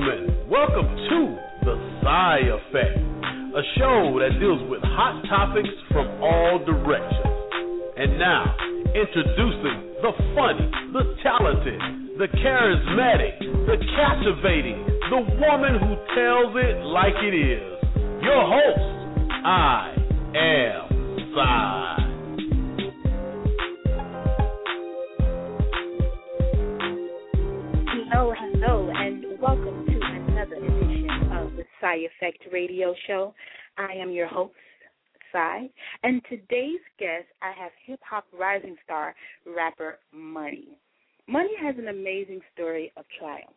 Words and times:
gentlemen, 0.00 0.48
welcome 0.48 0.88
to 0.96 1.36
The 1.64 1.76
Sy 2.02 2.38
Effect, 2.48 2.98
a 3.52 3.62
show 3.76 4.16
that 4.20 4.38
deals 4.40 4.62
with 4.70 4.80
hot 4.82 5.22
topics 5.28 5.68
from 5.92 6.06
all 6.22 6.58
directions. 6.64 7.26
And 7.96 8.18
now, 8.18 8.56
introducing 8.94 9.92
the 10.00 10.12
funny, 10.34 10.70
the 10.92 11.04
talented, 11.22 11.80
the 12.16 12.28
charismatic, 12.32 13.40
the 13.66 13.76
captivating, 13.96 14.86
the 15.10 15.20
woman 15.36 15.76
who 15.80 15.92
tells 16.16 16.56
it 16.56 16.80
like 16.84 17.16
it 17.20 17.34
is. 17.34 17.62
Your 18.22 18.44
host, 18.48 19.20
I 19.44 19.94
am 20.34 20.88
Sy. 21.34 21.89
Sy 31.90 32.06
Effect 32.06 32.44
Radio 32.52 32.94
Show. 33.06 33.34
I 33.76 33.92
am 33.94 34.10
your 34.10 34.28
host, 34.28 34.54
Sy, 35.32 35.68
and 36.02 36.22
today's 36.28 36.80
guest, 36.98 37.26
I 37.42 37.52
have 37.60 37.72
hip 37.84 38.00
hop 38.08 38.26
rising 38.38 38.76
star 38.84 39.14
rapper 39.46 39.98
Money. 40.12 40.78
Money 41.26 41.50
has 41.60 41.74
an 41.78 41.88
amazing 41.88 42.40
story 42.54 42.92
of 42.96 43.04
triumph. 43.18 43.56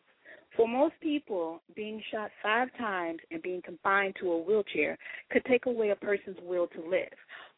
For 0.55 0.67
most 0.67 0.93
people, 1.01 1.61
being 1.75 2.01
shot 2.11 2.31
five 2.41 2.69
times 2.77 3.19
and 3.31 3.41
being 3.41 3.61
confined 3.61 4.15
to 4.19 4.31
a 4.31 4.41
wheelchair 4.41 4.97
could 5.31 5.45
take 5.45 5.65
away 5.65 5.89
a 5.89 5.95
person's 5.95 6.37
will 6.43 6.67
to 6.67 6.89
live. 6.89 7.13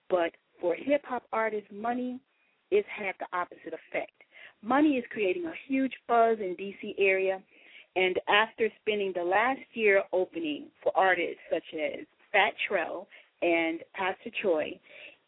But 0.10 0.32
for 0.60 0.76
hip 0.76 1.04
hop 1.06 1.24
artist 1.32 1.68
Money, 1.72 2.20
it's 2.72 2.88
had 2.90 3.16
the 3.20 3.38
opposite 3.38 3.74
effect. 3.74 4.12
Money 4.62 4.98
is 4.98 5.06
creating 5.12 5.46
a 5.46 5.54
huge 5.68 5.94
buzz 6.08 6.38
in 6.40 6.56
DC 6.58 6.96
area, 6.98 7.42
and 7.96 8.20
after 8.28 8.70
spending 8.82 9.14
the 9.16 9.24
last 9.24 9.62
year 9.74 10.04
opening 10.12 10.68
for 10.84 10.92
artists 10.96 11.40
such 11.52 11.64
as 11.74 12.06
Fat 12.32 12.54
Trel 12.68 13.08
and 13.42 13.80
Pastor 13.94 14.30
Troy, 14.42 14.80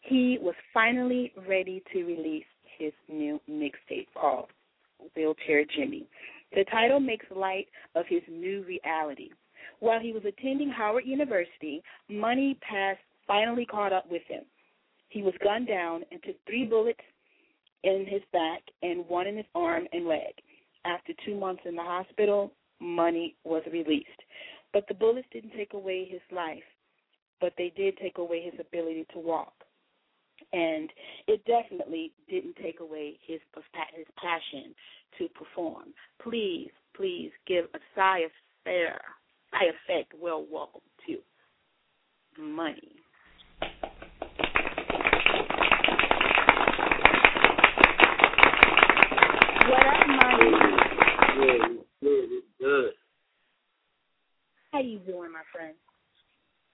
he 0.01 0.37
was 0.41 0.55
finally 0.73 1.31
ready 1.47 1.83
to 1.93 2.03
release 2.03 2.45
his 2.77 2.93
new 3.09 3.39
mixtape 3.49 4.07
called 4.13 4.47
Wheelchair 5.15 5.63
Jimmy. 5.75 6.07
The 6.53 6.65
title 6.65 6.99
makes 6.99 7.25
light 7.35 7.67
of 7.95 8.05
his 8.07 8.21
new 8.29 8.63
reality. 8.63 9.29
While 9.79 9.99
he 9.99 10.13
was 10.13 10.23
attending 10.25 10.69
Howard 10.69 11.05
University, 11.05 11.83
Money 12.09 12.57
Past 12.61 12.99
finally 13.27 13.65
caught 13.65 13.93
up 13.93 14.09
with 14.09 14.23
him. 14.27 14.43
He 15.09 15.21
was 15.21 15.33
gunned 15.43 15.67
down 15.67 16.03
and 16.11 16.21
took 16.23 16.35
three 16.45 16.65
bullets 16.65 16.99
in 17.83 18.05
his 18.07 18.21
back 18.33 18.61
and 18.81 19.07
one 19.07 19.27
in 19.27 19.37
his 19.37 19.45
arm 19.55 19.87
and 19.91 20.07
leg. 20.07 20.33
After 20.85 21.13
two 21.25 21.37
months 21.37 21.63
in 21.65 21.75
the 21.75 21.83
hospital, 21.83 22.51
Money 22.79 23.35
was 23.43 23.63
released. 23.71 24.07
But 24.73 24.87
the 24.87 24.93
bullets 24.93 25.27
didn't 25.31 25.53
take 25.55 25.73
away 25.73 26.07
his 26.09 26.21
life, 26.31 26.63
but 27.39 27.53
they 27.57 27.71
did 27.75 27.97
take 27.97 28.17
away 28.17 28.41
his 28.43 28.59
ability 28.59 29.05
to 29.13 29.19
walk. 29.19 29.53
And 30.53 30.89
it 31.27 31.43
definitely 31.45 32.11
didn't 32.29 32.55
take 32.61 32.79
away 32.79 33.17
his 33.25 33.39
his 33.95 34.05
passion 34.21 34.75
to 35.17 35.27
perform. 35.29 35.93
Please, 36.21 36.69
please 36.95 37.31
give 37.47 37.65
a 37.73 37.79
sigh 37.95 38.19
of 38.19 38.31
fair, 38.63 39.01
Sy 39.51 39.65
Effect. 39.65 40.13
Well, 40.19 40.45
welcome 40.51 40.81
to 41.07 41.17
Money. 42.41 42.95
What 49.69 49.85
up, 49.85 50.07
Money? 50.07 50.51
Good, 51.35 51.61
good, 52.01 52.29
good. 52.59 52.91
How 54.71 54.76
you 54.87 54.99
doing, 54.99 55.31
my 55.31 55.43
friend? 55.53 55.75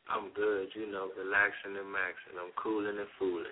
I'm 0.09 0.31
good, 0.35 0.68
you 0.75 0.91
know, 0.91 1.09
relaxing 1.18 1.78
and 1.78 1.88
maxing. 1.88 2.40
I'm 2.40 2.51
cooling 2.62 2.97
and 2.97 3.07
fooling. 3.18 3.46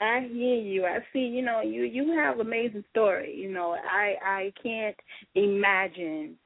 I 0.00 0.28
hear 0.32 0.56
you. 0.56 0.84
I 0.86 0.98
see. 1.12 1.20
You 1.20 1.42
know, 1.42 1.60
you 1.60 1.82
you 1.82 2.16
have 2.16 2.38
amazing 2.38 2.84
story. 2.90 3.34
You 3.34 3.52
know, 3.52 3.74
I 3.74 4.14
I 4.24 4.52
can't 4.62 4.96
imagine 5.34 6.36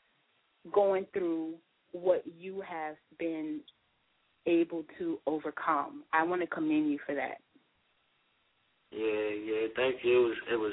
going 0.72 1.06
through 1.12 1.54
what 1.92 2.22
you 2.38 2.62
have 2.66 2.97
been 3.19 3.60
able 4.47 4.84
to 4.98 5.19
overcome. 5.26 6.04
I 6.12 6.24
want 6.24 6.41
to 6.41 6.47
commend 6.47 6.91
you 6.91 6.98
for 7.04 7.14
that. 7.14 7.38
Yeah, 8.91 9.28
yeah, 9.44 9.66
thank 9.76 9.97
you. 10.03 10.19
It 10.19 10.28
was 10.28 10.36
it 10.53 10.56
was 10.56 10.72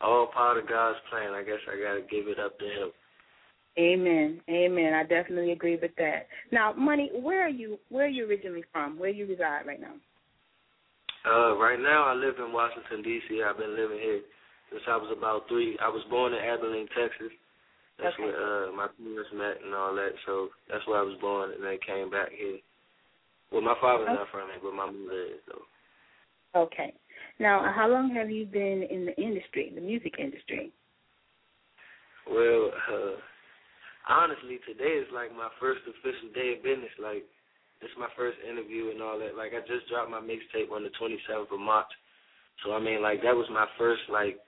all 0.00 0.28
part 0.32 0.58
of 0.58 0.68
God's 0.68 0.98
plan. 1.10 1.32
I 1.32 1.42
guess 1.42 1.60
I 1.70 1.80
gotta 1.80 2.02
give 2.10 2.28
it 2.28 2.38
up 2.38 2.58
to 2.58 2.64
him. 2.64 2.90
Amen. 3.78 4.40
Amen. 4.48 4.94
I 4.94 5.02
definitely 5.02 5.52
agree 5.52 5.76
with 5.76 5.90
that. 5.98 6.28
Now, 6.50 6.72
money, 6.72 7.10
where 7.14 7.44
are 7.44 7.50
you 7.50 7.78
where 7.90 8.06
are 8.06 8.08
you 8.08 8.28
originally 8.28 8.64
from? 8.72 8.98
Where 8.98 9.10
you 9.10 9.26
reside 9.26 9.66
right 9.66 9.80
now? 9.80 9.94
Uh, 11.26 11.56
right 11.56 11.78
now 11.78 12.04
I 12.04 12.14
live 12.14 12.36
in 12.38 12.52
Washington 12.52 13.02
D.C. 13.02 13.42
I've 13.42 13.58
been 13.58 13.76
living 13.76 13.98
here 13.98 14.20
since 14.70 14.82
I 14.88 14.96
was 14.96 15.12
about 15.16 15.48
three. 15.48 15.76
I 15.82 15.88
was 15.88 16.02
born 16.08 16.32
in 16.32 16.40
Abilene, 16.40 16.88
Texas. 16.96 17.32
That's 17.98 18.14
Okay. 18.14 18.24
where 18.24 18.68
uh, 18.68 18.72
my 18.72 18.88
parents 18.88 19.30
met 19.34 19.60
and 19.64 19.74
all 19.74 19.94
that. 19.94 20.12
So 20.24 20.48
that's 20.70 20.86
where 20.86 21.00
I 21.00 21.02
was 21.02 21.18
born, 21.20 21.52
and 21.52 21.64
then 21.64 21.78
came 21.86 22.10
back 22.10 22.30
here. 22.30 22.58
Well, 23.50 23.62
my 23.62 23.74
father's 23.80 24.08
not 24.08 24.28
from 24.30 24.48
here, 24.48 24.60
but 24.62 24.74
my 24.74 24.86
mother 24.86 25.36
is 25.36 25.40
though. 25.48 26.60
Okay. 26.60 26.94
Now, 27.38 27.72
how 27.74 27.88
long 27.88 28.14
have 28.14 28.30
you 28.30 28.46
been 28.46 28.86
in 28.90 29.04
the 29.04 29.16
industry, 29.20 29.70
the 29.74 29.80
music 29.80 30.14
industry? 30.18 30.72
Well, 32.28 32.70
uh, 32.92 33.16
honestly, 34.06 34.58
today 34.66 35.02
is 35.02 35.10
like 35.12 35.34
my 35.34 35.50
first 35.60 35.82
official 35.86 36.30
day 36.34 36.56
of 36.56 36.62
business. 36.62 36.94
Like, 36.98 37.26
this 37.82 37.90
is 37.90 37.98
my 37.98 38.10
first 38.16 38.38
interview 38.42 38.90
and 38.90 39.02
all 39.02 39.18
that. 39.18 39.36
Like, 39.36 39.52
I 39.52 39.60
just 39.66 39.90
dropped 39.90 40.10
my 40.10 40.22
mixtape 40.22 40.72
on 40.72 40.82
the 40.82 40.94
27th 40.96 41.52
of 41.52 41.60
March. 41.60 41.90
So, 42.64 42.72
I 42.72 42.80
mean, 42.80 43.02
like, 43.02 43.20
that 43.22 43.36
was 43.36 43.46
my 43.52 43.66
first, 43.76 44.00
like, 44.08 44.40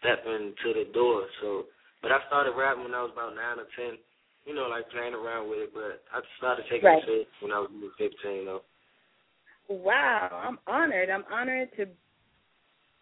step 0.00 0.26
into 0.26 0.74
the 0.74 0.90
door. 0.92 1.22
So, 1.40 1.70
but 2.02 2.10
I 2.10 2.18
started 2.26 2.58
rapping 2.58 2.82
when 2.82 2.94
I 2.94 3.02
was 3.02 3.14
about 3.14 3.38
9 3.38 3.62
or 3.62 3.70
10, 3.78 3.98
you 4.46 4.54
know, 4.54 4.66
like, 4.66 4.90
playing 4.90 5.14
around 5.14 5.48
with 5.48 5.70
it. 5.70 5.70
But 5.72 6.02
I 6.10 6.20
started 6.38 6.66
taking 6.66 6.90
Right. 6.90 7.02
it 7.06 7.28
when 7.38 7.52
I 7.52 7.60
was 7.62 7.70
15, 7.98 8.44
though. 8.46 8.62
Wow, 9.68 10.28
I'm 10.42 10.58
honored. 10.66 11.08
I'm 11.08 11.24
honored 11.30 11.70
to 11.76 11.86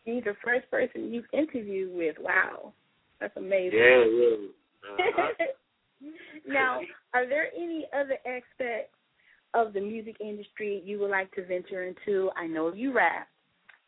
be 0.04 0.20
the 0.20 0.36
first 0.44 0.70
person 0.70 1.12
you've 1.12 1.24
interviewed 1.32 1.94
with. 1.94 2.16
Wow, 2.20 2.74
that's 3.18 3.36
amazing. 3.36 3.78
Yeah, 3.78 4.04
yeah. 4.04 4.36
Uh-huh. 4.90 5.46
Now, 6.46 6.80
are 7.14 7.28
there 7.28 7.48
any 7.56 7.86
other 7.94 8.16
aspects 8.26 8.94
of 9.54 9.72
the 9.72 9.80
music 9.80 10.16
industry 10.20 10.82
you 10.84 10.98
would 11.00 11.10
like 11.10 11.30
to 11.32 11.44
venture 11.44 11.84
into? 11.84 12.30
I 12.36 12.46
know 12.46 12.72
you 12.72 12.92
rap, 12.92 13.28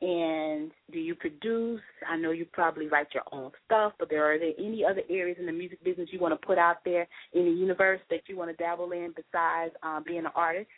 and 0.01 0.73
do 0.93 0.99
you 0.99 1.15
produce? 1.15 1.81
I 2.09 2.17
know 2.17 2.33
you 2.33 2.45
probably 2.53 2.89
write 2.89 3.09
your 3.15 3.23
own 3.33 3.53
stuff, 3.65 3.93
but 3.99 4.11
there 4.11 4.25
are 4.25 4.39
there 4.39 4.53
any 4.59 4.85
other 4.85 5.03
areas 5.09 5.39
in 5.39 5.47
the 5.47 5.53
music 5.53 5.83
business 5.85 6.09
you 6.13 6.19
want 6.19 6.39
to 6.39 6.47
put 6.47 6.59
out 6.59 6.79
there 6.85 7.07
in 7.33 7.45
the 7.45 7.51
universe 7.51 8.01
that 8.11 8.23
you 8.27 8.37
want 8.37 8.51
to 8.51 8.57
dabble 8.57 8.91
in 8.93 9.15
besides 9.15 9.73
um, 9.83 10.03
being 10.07 10.27
an 10.27 10.33
artist? 10.35 10.69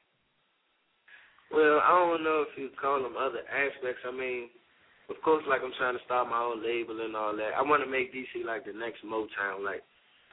Well, 1.50 1.80
I 1.82 1.88
don't 1.88 2.24
know 2.24 2.44
if 2.44 2.58
you 2.58 2.68
call 2.80 3.02
them 3.02 3.14
other 3.16 3.40
aspects. 3.48 4.02
I 4.06 4.12
mean, 4.12 4.50
of 5.08 5.16
course, 5.22 5.44
like 5.48 5.60
I'm 5.64 5.72
trying 5.78 5.96
to 5.96 6.04
start 6.04 6.28
my 6.28 6.40
own 6.40 6.62
label 6.62 7.00
and 7.00 7.16
all 7.16 7.36
that. 7.36 7.56
I 7.56 7.62
want 7.62 7.82
to 7.84 7.90
make 7.90 8.12
DC 8.12 8.44
like 8.44 8.64
the 8.64 8.72
next 8.72 9.04
Motown. 9.04 9.64
Like, 9.64 9.82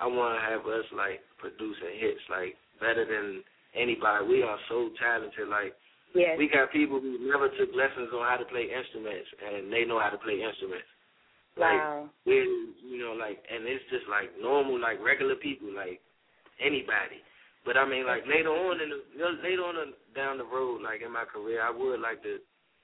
I 0.01 0.07
want 0.09 0.33
to 0.33 0.41
have 0.41 0.65
us 0.65 0.85
like 0.97 1.21
producing 1.37 1.93
hits 2.01 2.25
like 2.29 2.57
better 2.81 3.05
than 3.05 3.45
anybody. 3.77 4.25
We 4.25 4.41
are 4.41 4.57
so 4.67 4.89
talented. 4.99 5.47
Like, 5.47 5.77
Yes. 6.11 6.35
we 6.35 6.49
got 6.51 6.73
people 6.75 6.99
who 6.99 7.23
never 7.23 7.47
took 7.55 7.71
lessons 7.71 8.11
on 8.11 8.27
how 8.27 8.35
to 8.35 8.43
play 8.51 8.67
instruments, 8.67 9.31
and 9.39 9.71
they 9.71 9.85
know 9.87 9.95
how 9.95 10.11
to 10.11 10.19
play 10.19 10.43
instruments. 10.43 10.89
Like, 11.55 11.79
Wow. 11.79 12.09
we, 12.27 12.35
you 12.83 12.99
know, 12.99 13.13
like, 13.15 13.39
and 13.47 13.63
it's 13.63 13.85
just 13.89 14.03
like 14.11 14.27
normal, 14.35 14.75
like 14.77 14.99
regular 14.99 15.35
people, 15.39 15.71
like 15.71 16.01
anybody. 16.59 17.23
But 17.63 17.77
I 17.77 17.85
mean, 17.87 18.03
like 18.05 18.27
later 18.27 18.51
on 18.51 18.81
in 18.81 18.89
the 18.89 18.99
you 19.13 19.19
know, 19.23 19.31
later 19.39 19.63
on 19.63 19.77
in- 19.77 19.93
down 20.13 20.37
the 20.37 20.43
road, 20.43 20.81
like 20.81 21.01
in 21.01 21.11
my 21.13 21.23
career, 21.23 21.61
I 21.61 21.69
would 21.71 22.01
like 22.01 22.21
to 22.23 22.39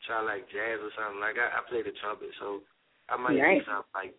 try 0.06 0.22
like 0.22 0.48
jazz 0.48 0.80
or 0.80 0.92
something. 0.96 1.20
Like 1.20 1.36
I, 1.36 1.52
I 1.52 1.68
play 1.68 1.81
the 1.84 1.92
trumpet, 2.00 2.30
so 2.40 2.62
I 3.10 3.18
might 3.18 3.36
Nice. 3.36 3.60
do 3.60 3.66
something 3.66 3.92
like 3.98 4.16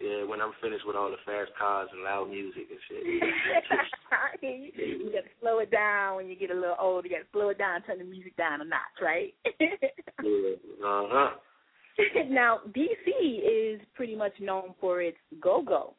yeah 0.00 0.24
when 0.24 0.40
I'm 0.40 0.52
finished 0.62 0.86
with 0.86 0.96
all 0.96 1.10
the 1.10 1.22
fast 1.24 1.50
cars 1.58 1.88
and 1.92 2.02
loud 2.02 2.30
music 2.30 2.66
and 2.70 2.80
shit. 2.88 3.04
you, 4.42 4.70
you 4.76 5.12
got 5.12 5.24
to 5.24 5.34
slow 5.40 5.58
it 5.60 5.70
down 5.70 6.16
when 6.16 6.28
you 6.28 6.36
get 6.36 6.50
a 6.50 6.54
little 6.54 6.76
older. 6.80 7.08
You 7.08 7.14
got 7.14 7.22
to 7.22 7.32
slow 7.32 7.48
it 7.50 7.58
down, 7.58 7.82
turn 7.82 7.98
the 7.98 8.04
music 8.04 8.36
down 8.36 8.60
a 8.60 8.64
notch, 8.64 8.98
right? 9.02 9.34
yeah. 9.60 10.54
Uh 10.84 11.06
huh. 11.08 11.30
now, 12.28 12.60
DC 12.76 13.06
is 13.06 13.80
pretty 13.94 14.16
much 14.16 14.32
known 14.40 14.74
for 14.80 15.00
its 15.00 15.18
go-go. 15.40 15.94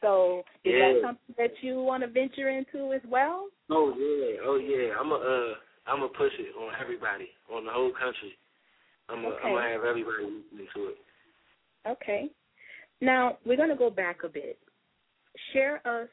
So, 0.00 0.42
is 0.64 0.72
that 0.72 1.00
something 1.04 1.34
that 1.36 1.52
you 1.60 1.82
want 1.82 2.02
to 2.02 2.08
venture 2.08 2.48
into 2.48 2.94
as 2.94 3.02
well? 3.06 3.48
Oh 3.68 3.92
yeah, 3.98 4.40
oh 4.44 4.56
yeah. 4.56 4.94
I'm 4.98 5.12
a 5.12 5.14
uh, 5.14 5.54
I'm 5.86 6.02
a 6.02 6.08
push 6.08 6.32
it 6.38 6.56
on 6.56 6.72
everybody, 6.80 7.28
on 7.52 7.66
the 7.66 7.70
whole 7.70 7.92
country. 7.92 8.32
I'm 9.10 9.24
a, 9.24 9.28
Okay. 9.28 9.38
I'm 9.44 9.52
gonna 9.52 9.68
have 9.68 9.84
everybody 9.84 10.24
listening 10.24 10.68
to 10.74 10.86
it. 10.88 10.98
Okay. 11.86 12.30
Now 13.00 13.38
we're 13.44 13.56
going 13.56 13.70
to 13.70 13.76
go 13.76 13.90
back 13.90 14.18
a 14.24 14.28
bit. 14.28 14.58
Share 15.52 15.76
us, 15.86 16.08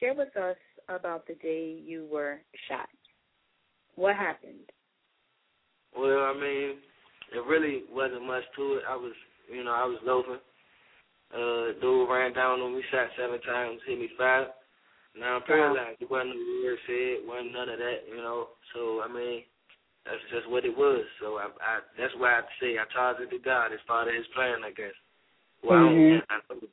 share 0.00 0.14
with 0.14 0.36
us 0.36 0.56
about 0.88 1.26
the 1.26 1.34
day 1.34 1.80
you 1.84 2.06
were 2.10 2.38
shot. 2.68 2.88
What 3.94 4.16
happened? 4.16 4.70
Well, 5.96 6.24
I 6.24 6.34
mean, 6.34 6.76
it 7.32 7.44
really 7.48 7.84
wasn't 7.90 8.26
much 8.26 8.44
to 8.56 8.74
it. 8.74 8.82
I 8.88 8.96
was, 8.96 9.12
you 9.50 9.64
know, 9.64 9.72
I 9.72 9.84
was 9.84 9.98
loafing. 10.04 10.42
Uh, 11.34 11.74
dude 11.80 12.08
ran 12.08 12.32
down 12.34 12.60
on 12.60 12.76
me, 12.76 12.82
shot 12.92 13.08
seven 13.18 13.40
times, 13.42 13.80
hit 13.86 13.98
me 13.98 14.08
five. 14.18 14.46
Now 15.18 15.36
I'm 15.36 15.42
paralyzed. 15.42 15.98
It 16.00 16.10
wasn't 16.10 16.36
a 16.36 16.60
word 16.62 16.78
said, 16.86 17.26
wasn't 17.26 17.52
none 17.52 17.68
of 17.72 17.78
that, 17.78 18.04
you 18.06 18.20
know. 18.20 18.48
So 18.74 19.00
I 19.02 19.08
mean, 19.08 19.42
that's 20.04 20.22
just 20.30 20.48
what 20.50 20.64
it 20.64 20.76
was. 20.76 21.02
So 21.20 21.40
I, 21.40 21.48
I 21.58 21.80
that's 21.98 22.12
why 22.18 22.38
I 22.38 22.42
say 22.60 22.76
I 22.76 22.84
charge 22.92 23.16
it 23.20 23.30
to 23.32 23.42
God. 23.42 23.72
It's 23.72 23.82
part 23.88 24.08
of 24.08 24.14
His 24.14 24.28
plan, 24.36 24.60
I 24.62 24.70
guess. 24.70 24.94
Well, 25.66 25.78
mm-hmm. 25.78 26.18
I 26.30 26.38
don't, 26.48 26.62
I 26.62 26.66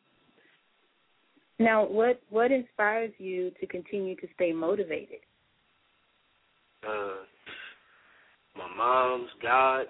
now, 1.60 1.86
what 1.86 2.22
what 2.30 2.52
inspires 2.52 3.12
you 3.18 3.52
to 3.60 3.68
continue 3.68 4.16
to 4.18 4.28
stay 4.36 4.52
motivated? 4.52 5.22
Uh, 6.84 7.24
my 8.58 8.68
mom's 8.76 9.30
God, 9.42 9.86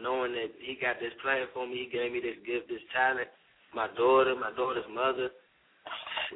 knowing 0.00 0.32
that 0.32 0.48
He 0.60 0.78
got 0.80 1.00
this 1.00 1.12
plan 1.22 1.46
for 1.52 1.66
me, 1.66 1.88
He 1.90 1.98
gave 1.98 2.12
me 2.12 2.20
this 2.20 2.38
gift, 2.46 2.68
this 2.68 2.84
talent. 2.94 3.28
My 3.74 3.88
daughter, 3.96 4.34
my 4.38 4.52
daughter's 4.56 4.88
mother, 4.92 5.28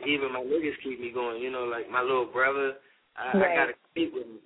even 0.07 0.33
my 0.33 0.41
niggas 0.41 0.83
keep 0.83 1.01
me 1.01 1.13
going. 1.13 1.41
You 1.41 1.51
know, 1.51 1.65
like 1.65 1.89
my 1.91 2.03
little 2.03 2.27
brother, 2.27 2.75
I, 3.17 3.39
right. 3.39 3.53
I 3.53 3.57
gotta 3.57 3.73
compete 3.73 4.13
with 4.13 4.25
him 4.25 4.39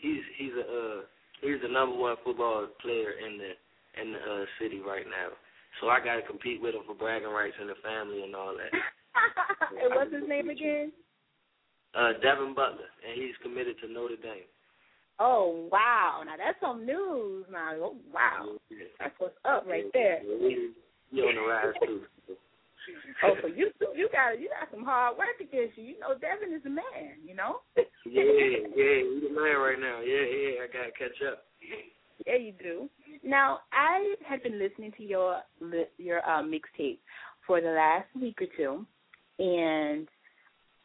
he's 0.00 0.24
he's 0.36 0.52
a 0.58 0.64
uh, 0.64 1.00
he's 1.40 1.60
the 1.62 1.68
number 1.68 1.96
one 1.96 2.16
football 2.24 2.66
player 2.80 3.12
in 3.24 3.38
the 3.38 3.52
in 4.02 4.12
the 4.12 4.18
uh, 4.18 4.44
city 4.60 4.80
right 4.80 5.06
now. 5.06 5.36
So 5.80 5.88
I 5.88 5.98
gotta 5.98 6.22
compete 6.22 6.60
with 6.62 6.74
him 6.74 6.82
for 6.86 6.94
bragging 6.94 7.28
rights 7.28 7.56
in 7.60 7.66
the 7.66 7.78
family 7.82 8.22
and 8.22 8.34
all 8.34 8.54
that. 8.54 8.72
and 9.82 9.94
what's 9.94 10.12
his 10.12 10.28
name 10.28 10.50
again? 10.50 10.92
Uh, 11.94 12.12
Devin 12.22 12.54
Butler, 12.54 12.90
and 13.06 13.14
he's 13.14 13.34
committed 13.42 13.76
to 13.80 13.92
Notre 13.92 14.16
Dame. 14.16 14.50
Oh 15.20 15.68
wow! 15.70 16.22
Now 16.26 16.34
that's 16.36 16.58
some 16.60 16.84
news. 16.84 17.46
Now, 17.50 17.70
oh, 17.78 17.96
wow, 18.12 18.58
that's 18.98 19.14
what's 19.18 19.38
up 19.44 19.64
right 19.66 19.86
there. 19.92 20.20
He 20.22 21.20
on 21.20 21.34
the 21.36 21.46
rise 21.46 21.74
too. 21.86 22.02
oh, 23.22 23.34
so 23.40 23.46
you 23.46 23.70
you 23.94 24.08
got 24.10 24.40
you 24.40 24.50
got 24.50 24.66
some 24.74 24.84
hard 24.84 25.16
work 25.16 25.38
against 25.38 25.78
you. 25.78 25.94
You 25.94 26.00
know, 26.00 26.18
Devin 26.18 26.52
is 26.52 26.66
a 26.66 26.70
man. 26.70 27.22
You 27.24 27.36
know. 27.36 27.62
yeah, 27.76 27.86
yeah, 28.74 29.06
he's 29.06 29.30
a 29.30 29.34
man 29.34 29.54
right 29.62 29.78
now. 29.78 30.02
Yeah, 30.02 30.26
yeah, 30.26 30.64
I 30.64 30.66
gotta 30.66 30.90
catch 30.98 31.22
up. 31.30 31.46
Yeah, 32.26 32.36
you 32.36 32.52
do. 32.58 32.90
Now, 33.24 33.60
I 33.72 34.14
have 34.28 34.42
been 34.42 34.58
listening 34.58 34.92
to 34.98 35.02
your 35.02 35.40
your 35.96 36.18
uh, 36.18 36.42
mixtape 36.42 36.98
for 37.46 37.60
the 37.60 37.68
last 37.68 38.06
week 38.20 38.36
or 38.40 38.46
two, 38.56 38.86
and 39.38 40.06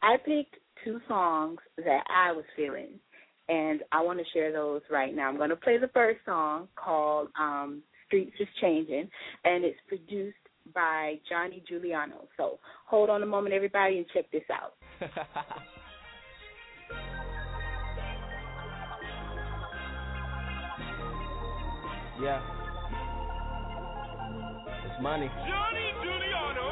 I 0.02 0.16
picked 0.16 0.56
two 0.82 1.00
songs 1.06 1.58
that 1.76 2.02
I 2.08 2.32
was 2.32 2.44
feeling, 2.56 2.98
and 3.48 3.82
I 3.92 4.02
want 4.02 4.18
to 4.20 4.24
share 4.32 4.52
those 4.52 4.80
right 4.90 5.14
now. 5.14 5.28
I'm 5.28 5.36
going 5.36 5.50
to 5.50 5.56
play 5.56 5.76
the 5.76 5.88
first 5.88 6.20
song 6.24 6.68
called 6.76 7.28
um, 7.38 7.82
"Streets 8.06 8.32
Is 8.40 8.48
Changing," 8.60 9.08
and 9.44 9.64
it's 9.64 9.78
produced 9.86 10.36
by 10.74 11.16
Johnny 11.28 11.62
Giuliano. 11.68 12.26
So 12.38 12.58
hold 12.86 13.10
on 13.10 13.22
a 13.22 13.26
moment, 13.26 13.54
everybody, 13.54 13.98
and 13.98 14.06
check 14.14 14.30
this 14.32 14.44
out. 14.50 14.74
yeah. 22.20 22.40
It's 24.84 25.00
money. 25.00 25.28
Johnny 25.48 25.86
Giuliano. 26.04 26.66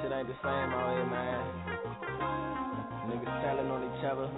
Shit 0.00 0.12
ain't 0.12 0.28
the 0.28 0.36
same 0.40 0.70
out 0.72 0.96
here, 0.96 1.08
man. 1.12 1.40
Niggas 3.04 3.36
telling 3.44 3.68
on 3.68 3.84
each 3.84 4.04
other. 4.08 4.28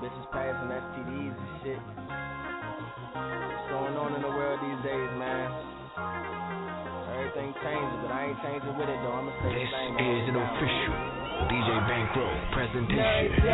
Bitches 0.00 0.26
passing 0.32 0.72
STDs 0.72 1.36
and 1.36 1.52
shit. 1.60 1.80
What's 3.12 3.68
going 3.68 3.96
on 4.00 4.16
in 4.16 4.22
the 4.22 4.32
world 4.32 4.60
these 4.64 4.80
days, 4.80 5.10
man? 5.20 5.48
Everything 7.20 7.52
changes, 7.60 7.98
but 8.00 8.12
I 8.16 8.32
ain't 8.32 8.40
changing 8.40 8.74
with 8.80 8.88
it 8.88 8.98
though. 9.04 9.12
I'ma 9.12 9.32
stay 9.44 9.52
the 9.60 9.66
same. 9.68 9.92
This 9.92 10.24
is 10.24 10.28
an 10.32 10.40
official 10.40 11.19
DJ 11.48 11.68
Bankroll 11.88 12.36
presentation. 12.52 13.48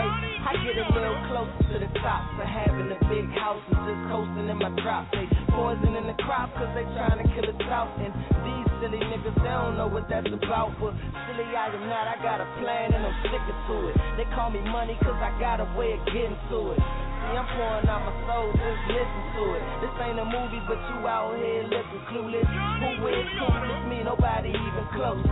I 0.46 0.54
get 0.62 0.78
a 0.78 0.86
little 0.94 1.18
closer 1.30 1.62
to 1.74 1.76
the 1.82 1.90
top 2.02 2.22
for 2.38 2.46
having 2.46 2.90
a 2.90 2.98
big 3.10 3.26
house 3.34 3.62
and 3.70 3.78
just 3.86 4.02
coasting 4.10 4.48
in 4.48 4.58
my 4.58 4.70
drop. 4.82 5.10
They 5.12 5.26
poison 5.52 5.94
in 5.94 6.06
the 6.06 6.16
crop 6.22 6.54
cause 6.54 6.70
they 6.74 6.86
trying 6.94 7.18
to 7.18 7.26
kill 7.34 7.46
us 7.46 7.62
out. 7.70 7.90
And 7.98 8.14
these 8.46 8.66
silly 8.78 9.02
niggas, 9.02 9.36
they 9.38 9.50
don't 9.50 9.76
know 9.76 9.90
what 9.90 10.08
that's 10.08 10.30
about. 10.30 10.74
But 10.78 10.94
silly 11.26 11.50
I 11.50 11.74
am 11.74 11.84
not, 11.90 12.06
I 12.06 12.16
got 12.22 12.38
a 12.40 12.48
plan 12.62 12.94
and 12.94 13.02
I'm 13.04 13.16
sticking 13.26 13.60
to 13.70 13.76
it. 13.90 13.94
They 14.18 14.26
call 14.34 14.50
me 14.54 14.62
money 14.70 14.94
cause 15.02 15.18
I 15.18 15.34
got 15.42 15.58
a 15.60 15.68
way 15.74 15.98
of 15.98 16.02
getting 16.06 16.38
to 16.54 16.58
it. 16.72 16.80
See, 16.80 17.34
I'm 17.34 17.48
pouring 17.58 17.90
out 17.90 18.06
my 18.06 18.14
soul, 18.30 18.54
just 18.54 18.82
listen 18.86 19.24
to 19.34 19.44
it. 19.58 19.62
This 19.82 19.94
ain't 19.98 20.22
a 20.22 20.26
movie, 20.30 20.62
but 20.70 20.78
you 20.78 21.10
out 21.10 21.34
here 21.34 21.66
looking 21.66 22.02
clueless. 22.06 22.46
Who 22.46 23.02
is 23.10 23.26
clueless? 23.34 23.82
Me, 23.90 24.06
nobody 24.06 24.54
even 24.54 24.86
close. 24.94 25.25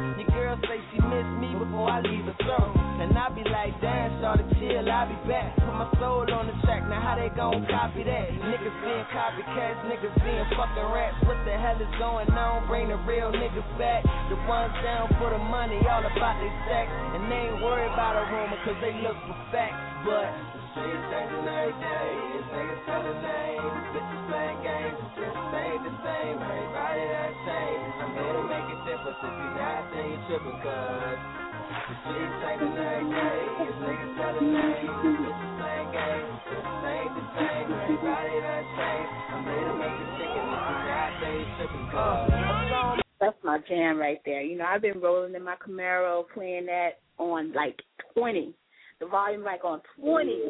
Being 9.35 9.47
copycats, 9.47 9.83
niggas 9.91 10.15
being 10.23 10.47
fucking 10.57 10.89
rats. 10.95 11.17
What 11.27 11.39
the 11.45 11.55
hell 11.59 11.81
is 11.81 11.91
going 11.99 12.31
on? 12.31 12.67
Bring 12.67 12.89
the 12.89 12.97
real 13.07 13.33
niggas 13.33 13.67
back. 13.79 14.05
The 14.31 14.37
ones 14.47 14.75
down 14.83 15.09
for 15.19 15.31
the 15.31 15.39
money, 15.39 15.79
all 15.91 16.05
about 16.05 16.37
they 16.39 16.53
sex. 16.71 16.87
And 17.15 17.31
they 17.31 17.51
ain't 17.51 17.63
worried 17.63 17.91
about 17.93 18.15
a 18.15 18.25
rumor, 18.31 18.59
cause 18.65 18.79
they 18.81 18.95
look 19.03 19.17
for 19.27 19.37
facts. 19.51 19.79
But 20.07 20.31
the 20.55 20.61
Streets 20.75 21.05
changing 21.11 21.47
every 21.49 21.77
day. 21.83 22.11
These 22.35 22.49
niggas 22.55 22.83
telling 22.87 23.21
names. 23.23 23.75
Bitches 23.95 24.23
playing 24.31 24.61
games. 24.63 24.99
Just 25.19 25.39
ain't 25.55 25.83
the 25.83 25.95
same. 26.03 26.37
Everybody 26.39 27.03
that 27.11 27.33
changed. 27.47 27.95
I'm 28.03 28.11
here 28.15 28.35
to 28.35 28.45
make 28.47 28.69
a 28.71 28.79
difference. 28.87 29.19
If 29.19 29.35
you 29.35 29.49
not, 29.59 29.83
then 29.95 30.05
you 30.11 30.19
tripping, 30.29 30.59
cuz. 30.63 31.44
The 31.75 31.95
streets 32.05 32.37
changing 32.43 32.75
every 32.79 33.11
day. 33.11 33.41
Niggas 33.83 34.13
telling 34.17 34.51
names. 34.55 34.91
Bitches 35.05 35.53
playing 35.59 35.91
games. 35.95 36.35
It 36.47 36.63
just 36.63 36.87
ain't 36.87 37.13
the 37.15 37.25
same. 37.35 37.67
Everybody 37.75 38.37
that 38.45 38.65
changed. 38.75 39.15
I'm 39.35 39.43
here 39.45 39.67
to 39.69 39.75
make 39.75 39.97
a 39.99 40.07
difference. 40.15 40.55
If 40.55 40.65
you 40.71 40.79
not, 40.87 41.11
then 41.21 41.33
you 41.35 41.47
tripping, 41.59 41.87
cuz. 41.91 43.01
That's 43.21 43.41
my 43.43 43.59
jam 43.69 43.99
right 43.99 44.21
there. 44.25 44.43
You 44.43 44.59
know, 44.59 44.65
I've 44.67 44.83
been 44.83 45.01
rolling 45.01 45.35
in 45.35 45.43
my 45.43 45.57
Camaro 45.57 46.25
playing 46.35 46.67
that 46.67 47.01
on 47.19 47.53
like 47.53 47.81
20 48.17 48.55
the 49.01 49.07
volume 49.07 49.43
like 49.43 49.65
on 49.65 49.81
twenty. 49.99 50.41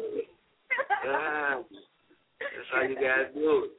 ah, 1.07 1.61
that's 2.39 2.67
how 2.73 2.81
you 2.81 2.95
guys 2.95 3.33
do 3.33 3.65
it. 3.65 3.71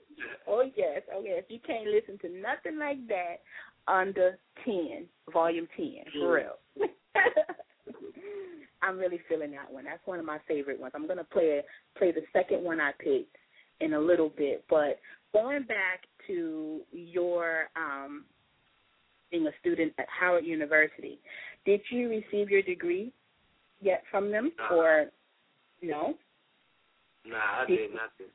Oh 0.49 0.62
yes, 0.76 1.03
oh 1.15 1.23
yes. 1.25 1.45
You 1.49 1.59
can't 1.67 1.87
listen 1.87 2.19
to 2.19 2.41
nothing 2.41 2.79
like 2.79 3.07
that 3.09 3.37
under 3.88 4.38
ten, 4.65 5.07
volume 5.33 5.69
ten, 5.76 6.05
for 6.15 6.35
real. 6.35 6.59
I'm 8.83 8.99
really 8.99 9.21
feeling 9.29 9.51
that 9.53 9.73
one. 9.73 9.85
That's 9.85 10.07
one 10.07 10.19
of 10.19 10.25
my 10.25 10.39
favorite 10.47 10.81
ones. 10.81 10.93
I'm 10.95 11.09
gonna 11.09 11.25
play 11.25 11.63
play 11.97 12.13
the 12.13 12.23
second 12.33 12.63
one 12.63 12.81
I 12.81 12.93
picked 12.99 13.37
in 13.81 13.95
a 13.95 14.01
little 14.01 14.31
bit, 14.31 14.65
but 14.71 15.01
going 15.33 15.65
back 15.65 16.05
to 16.27 16.81
your 16.93 17.69
um, 17.77 18.25
being 19.31 19.47
a 19.47 19.51
student 19.61 19.93
at 19.99 20.07
Howard 20.09 20.45
University, 20.45 21.19
did 21.65 21.81
you 21.91 22.09
receive 22.09 22.51
your 22.51 22.63
degree 22.63 23.13
yet 23.81 24.03
from 24.11 24.31
them, 24.31 24.53
nah. 24.59 24.77
or 24.77 25.07
no? 25.83 26.15
Nah, 27.27 27.63
I 27.63 27.67
did 27.67 27.91
nothing. 27.91 28.33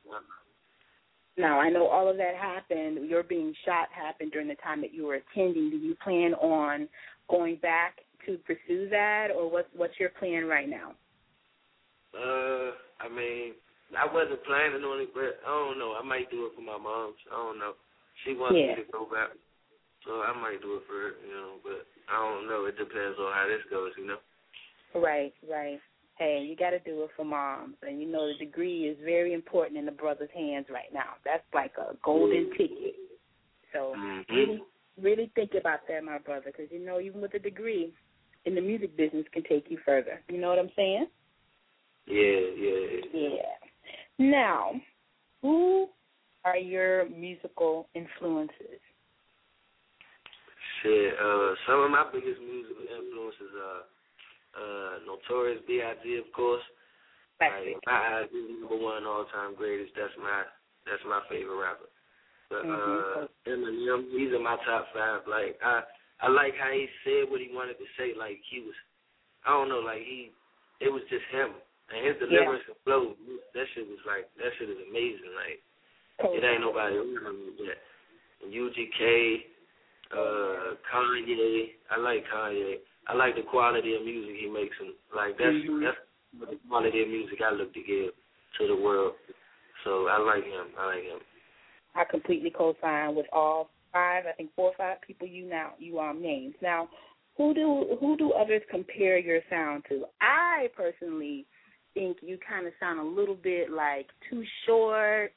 Now 1.38 1.60
I 1.60 1.70
know 1.70 1.86
all 1.86 2.10
of 2.10 2.18
that 2.18 2.34
happened. 2.38 3.08
Your 3.08 3.22
being 3.22 3.54
shot 3.64 3.88
happened 3.90 4.32
during 4.32 4.48
the 4.48 4.54
time 4.56 4.80
that 4.82 4.92
you 4.92 5.06
were 5.06 5.14
attending. 5.14 5.70
Do 5.70 5.76
you 5.76 5.96
plan 6.02 6.34
on 6.34 6.88
going 7.30 7.56
back 7.56 7.96
to 8.26 8.38
pursue 8.46 8.88
that, 8.90 9.28
or 9.34 9.50
what's 9.50 9.68
what's 9.76 9.98
your 9.98 10.10
plan 10.10 10.46
right 10.46 10.68
now? 10.68 10.92
Uh, 12.12 12.76
I 13.00 13.08
mean, 13.08 13.54
I 13.96 14.06
wasn't 14.08 14.44
planning 14.44 14.84
on 14.84 15.00
it, 15.00 15.12
but 15.12 15.40
I 15.44 15.50
don't 15.52 15.78
know. 15.78 15.96
I 15.96 16.04
might 16.04 16.30
do 16.30 16.46
it 16.46 16.52
for 16.56 16.62
my 16.62 16.78
mom. 16.78 17.14
I 17.32 17.36
don't 17.36 17.58
know. 17.58 17.72
She 18.24 18.34
wants 18.34 18.56
yeah. 18.56 18.76
me 18.76 18.84
to 18.84 18.92
go 18.92 19.04
back, 19.08 19.32
so 20.04 20.20
I 20.20 20.32
might 20.36 20.60
do 20.60 20.76
it 20.76 20.84
for 20.88 20.96
her. 20.96 21.12
You 21.24 21.32
know, 21.32 21.50
but 21.64 21.84
I 22.08 22.16
don't 22.20 22.48
know. 22.48 22.66
It 22.66 22.76
depends 22.76 23.16
on 23.18 23.32
how 23.32 23.46
this 23.48 23.64
goes. 23.70 23.92
You 23.96 24.06
know. 24.06 24.20
Right, 24.94 25.32
right. 25.48 25.80
Hey, 26.18 26.44
you 26.46 26.54
got 26.56 26.70
to 26.70 26.78
do 26.80 27.02
it 27.04 27.10
for 27.16 27.24
moms, 27.24 27.76
and 27.82 28.00
you 28.00 28.06
know 28.06 28.28
the 28.28 28.36
degree 28.44 28.88
is 28.88 28.96
very 29.04 29.32
important 29.32 29.78
in 29.78 29.86
the 29.86 29.96
brother's 29.96 30.30
hands 30.34 30.66
right 30.70 30.92
now. 30.92 31.16
That's 31.24 31.44
like 31.54 31.72
a 31.78 31.96
golden 32.04 32.50
ticket. 32.52 32.94
So 33.72 33.94
mm-hmm. 33.96 34.34
really, 34.34 34.62
really 35.00 35.32
think 35.34 35.52
about 35.58 35.80
that, 35.88 36.04
my 36.04 36.18
brother, 36.18 36.52
because 36.52 36.70
you 36.70 36.84
know 36.84 37.00
even 37.00 37.20
with 37.20 37.34
a 37.34 37.38
degree 37.38 37.92
in 38.44 38.54
the 38.54 38.60
music 38.60 38.96
business 38.96 39.24
can 39.32 39.42
take 39.44 39.66
you 39.70 39.78
further. 39.84 40.20
You 40.28 40.40
know 40.40 40.48
what 40.48 40.58
I'm 40.58 40.70
saying? 40.76 41.06
Yeah, 42.06 42.40
yeah. 42.56 43.00
Yeah. 43.12 43.38
Now, 44.18 44.72
who 45.42 45.88
are 46.44 46.56
your 46.56 47.08
musical 47.08 47.88
influences? 47.94 48.80
Shit, 50.82 51.14
uh, 51.14 51.54
some 51.68 51.80
of 51.80 51.90
my 51.90 52.04
biggest 52.12 52.40
musical 52.40 52.82
influences 52.82 53.52
are 53.54 53.82
uh, 54.58 54.98
Notorious 55.06 55.62
B.I.G. 55.66 56.18
of 56.18 56.32
course. 56.34 56.62
Like, 57.40 57.74
my 57.86 58.22
number 58.60 58.76
one 58.76 59.04
all 59.04 59.26
time 59.34 59.54
greatest. 59.56 59.92
That's 59.96 60.14
my 60.18 60.46
that's 60.86 61.02
my 61.02 61.20
favorite 61.26 61.58
rapper. 61.58 61.90
But 62.50 62.62
mm-hmm. 62.62 63.24
uh, 63.24 63.50
Eminem, 63.50 64.10
he's 64.14 64.34
in 64.34 64.42
my 64.42 64.56
top 64.62 64.86
five. 64.94 65.26
Like 65.26 65.58
I 65.64 65.82
I 66.22 66.30
like 66.30 66.54
how 66.54 66.70
he 66.70 66.86
said 67.02 67.26
what 67.26 67.42
he 67.42 67.50
wanted 67.50 67.82
to 67.82 67.88
say. 67.98 68.14
Like 68.14 68.38
he 68.46 68.62
was, 68.62 68.78
I 69.42 69.50
don't 69.50 69.68
know, 69.68 69.82
like 69.82 70.06
he, 70.06 70.30
it 70.78 70.88
was 70.88 71.02
just 71.10 71.26
him 71.34 71.50
and 71.90 72.06
his 72.06 72.16
deliverance 72.22 72.62
yeah. 72.64 72.78
and 72.78 72.82
flow. 72.86 73.04
That 73.52 73.66
shit 73.74 73.90
was 73.90 74.00
like 74.06 74.30
that 74.38 74.54
shit 74.56 74.70
is 74.70 74.80
amazing. 74.86 75.34
Like 75.34 75.58
it 76.30 76.42
ain't 76.46 76.62
nobody 76.62 76.96
else 76.96 77.10
yet. 77.58 77.82
And 78.42 78.54
UGK, 78.54 79.02
uh, 80.14 80.78
Kanye, 80.86 81.74
I 81.90 81.98
like 81.98 82.24
Kanye. 82.30 82.86
I 83.08 83.14
like 83.14 83.34
the 83.34 83.42
quality 83.42 83.94
of 83.94 84.06
music 84.06 84.38
he 84.38 84.46
makes, 84.46 84.76
and 84.78 84.94
like 85.10 85.34
that's 85.38 85.58
mm-hmm. 85.58 85.82
that's 85.82 85.98
the 86.38 86.58
quality 86.68 87.02
of 87.02 87.08
music 87.08 87.42
I 87.42 87.50
look 87.50 87.74
to 87.74 87.82
give 87.82 88.14
to 88.14 88.62
the 88.66 88.78
world. 88.78 89.14
So 89.84 90.06
I 90.06 90.22
like 90.22 90.44
him. 90.44 90.70
I 90.78 90.86
like 90.86 91.02
him. 91.02 91.18
I 91.94 92.04
completely 92.04 92.50
co-sign 92.50 93.14
with 93.14 93.26
all 93.32 93.68
five, 93.92 94.24
I 94.26 94.32
think 94.32 94.50
four 94.54 94.70
or 94.70 94.74
five 94.76 95.00
people 95.06 95.26
you 95.26 95.48
now 95.48 95.72
you 95.78 95.98
um 95.98 96.22
names. 96.22 96.54
Now, 96.62 96.88
who 97.36 97.54
do 97.54 97.96
who 98.00 98.16
do 98.16 98.32
others 98.32 98.62
compare 98.70 99.18
your 99.18 99.40
sound 99.48 99.84
to? 99.88 100.04
I 100.20 100.68
personally 100.76 101.46
think 101.94 102.18
you 102.22 102.38
kind 102.48 102.66
of 102.66 102.72
sound 102.80 103.00
a 103.00 103.02
little 103.02 103.34
bit 103.34 103.70
like 103.70 104.06
too 104.30 104.42
short. 104.66 105.32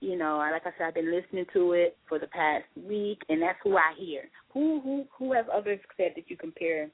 You 0.00 0.16
know, 0.16 0.38
like 0.38 0.62
I 0.64 0.70
said, 0.78 0.86
I've 0.88 0.94
been 0.94 1.12
listening 1.12 1.46
to 1.54 1.72
it 1.72 1.96
for 2.08 2.20
the 2.20 2.28
past 2.28 2.64
week, 2.76 3.20
and 3.28 3.42
that's 3.42 3.58
who 3.64 3.76
I 3.76 3.94
hear. 3.98 4.30
Who 4.54 4.80
who 4.80 5.04
who 5.16 5.32
have 5.32 5.48
others 5.48 5.80
said 5.96 6.12
that 6.16 6.30
you 6.30 6.36
compare 6.36 6.88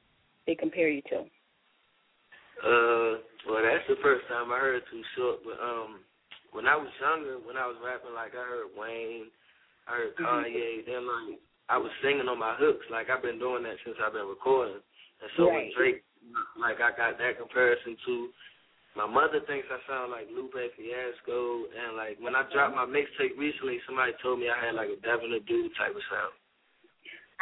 they 0.47 0.55
compare 0.55 0.89
you 0.89 1.03
to? 1.11 1.25
Uh, 2.65 3.21
well, 3.49 3.61
that's 3.61 3.85
the 3.89 4.01
first 4.03 4.25
time 4.29 4.53
I 4.53 4.59
heard 4.59 4.83
Too 4.91 5.03
Short. 5.17 5.41
But 5.45 5.61
um, 5.61 6.01
when 6.53 6.67
I 6.67 6.77
was 6.77 6.89
younger, 7.01 7.37
when 7.45 7.57
I 7.57 7.67
was 7.67 7.77
rapping, 7.85 8.15
like 8.15 8.33
I 8.33 8.45
heard 8.45 8.73
Wayne, 8.73 9.29
I 9.87 9.93
heard 9.97 10.17
Mm-hmm. 10.17 10.25
Kanye. 10.25 10.87
Then 10.87 11.03
like 11.07 11.41
I 11.69 11.79
was 11.79 11.91
singing 12.03 12.29
on 12.29 12.39
my 12.39 12.55
hooks. 12.59 12.87
Like 12.91 13.09
I've 13.11 13.23
been 13.23 13.39
doing 13.39 13.63
that 13.65 13.77
since 13.85 13.97
I've 14.05 14.13
been 14.13 14.29
recording. 14.29 14.81
And 15.21 15.31
so 15.37 15.49
Right. 15.49 15.71
when 15.71 15.73
Drake, 15.77 16.01
like 16.59 16.81
I 16.81 16.91
got 16.97 17.19
that 17.19 17.39
comparison 17.39 17.97
to. 18.07 18.29
My 18.97 19.07
mother 19.11 19.41
thinks 19.51 19.67
I 19.75 19.83
sound 19.91 20.13
like 20.15 20.31
Lupe 20.31 20.55
Fiasco, 20.55 21.67
and 21.67 21.97
like 21.99 22.15
when 22.23 22.37
I 22.39 22.47
dropped 22.55 22.77
my 22.79 22.87
mixtape 22.87 23.35
recently, 23.37 23.81
somebody 23.91 24.13
told 24.23 24.39
me 24.39 24.47
I 24.47 24.65
had 24.65 24.77
like 24.79 24.87
a 24.87 25.01
Devin 25.03 25.35
the 25.35 25.41
Dude 25.43 25.75
type 25.75 25.91
of 25.99 26.03
sound. 26.07 26.31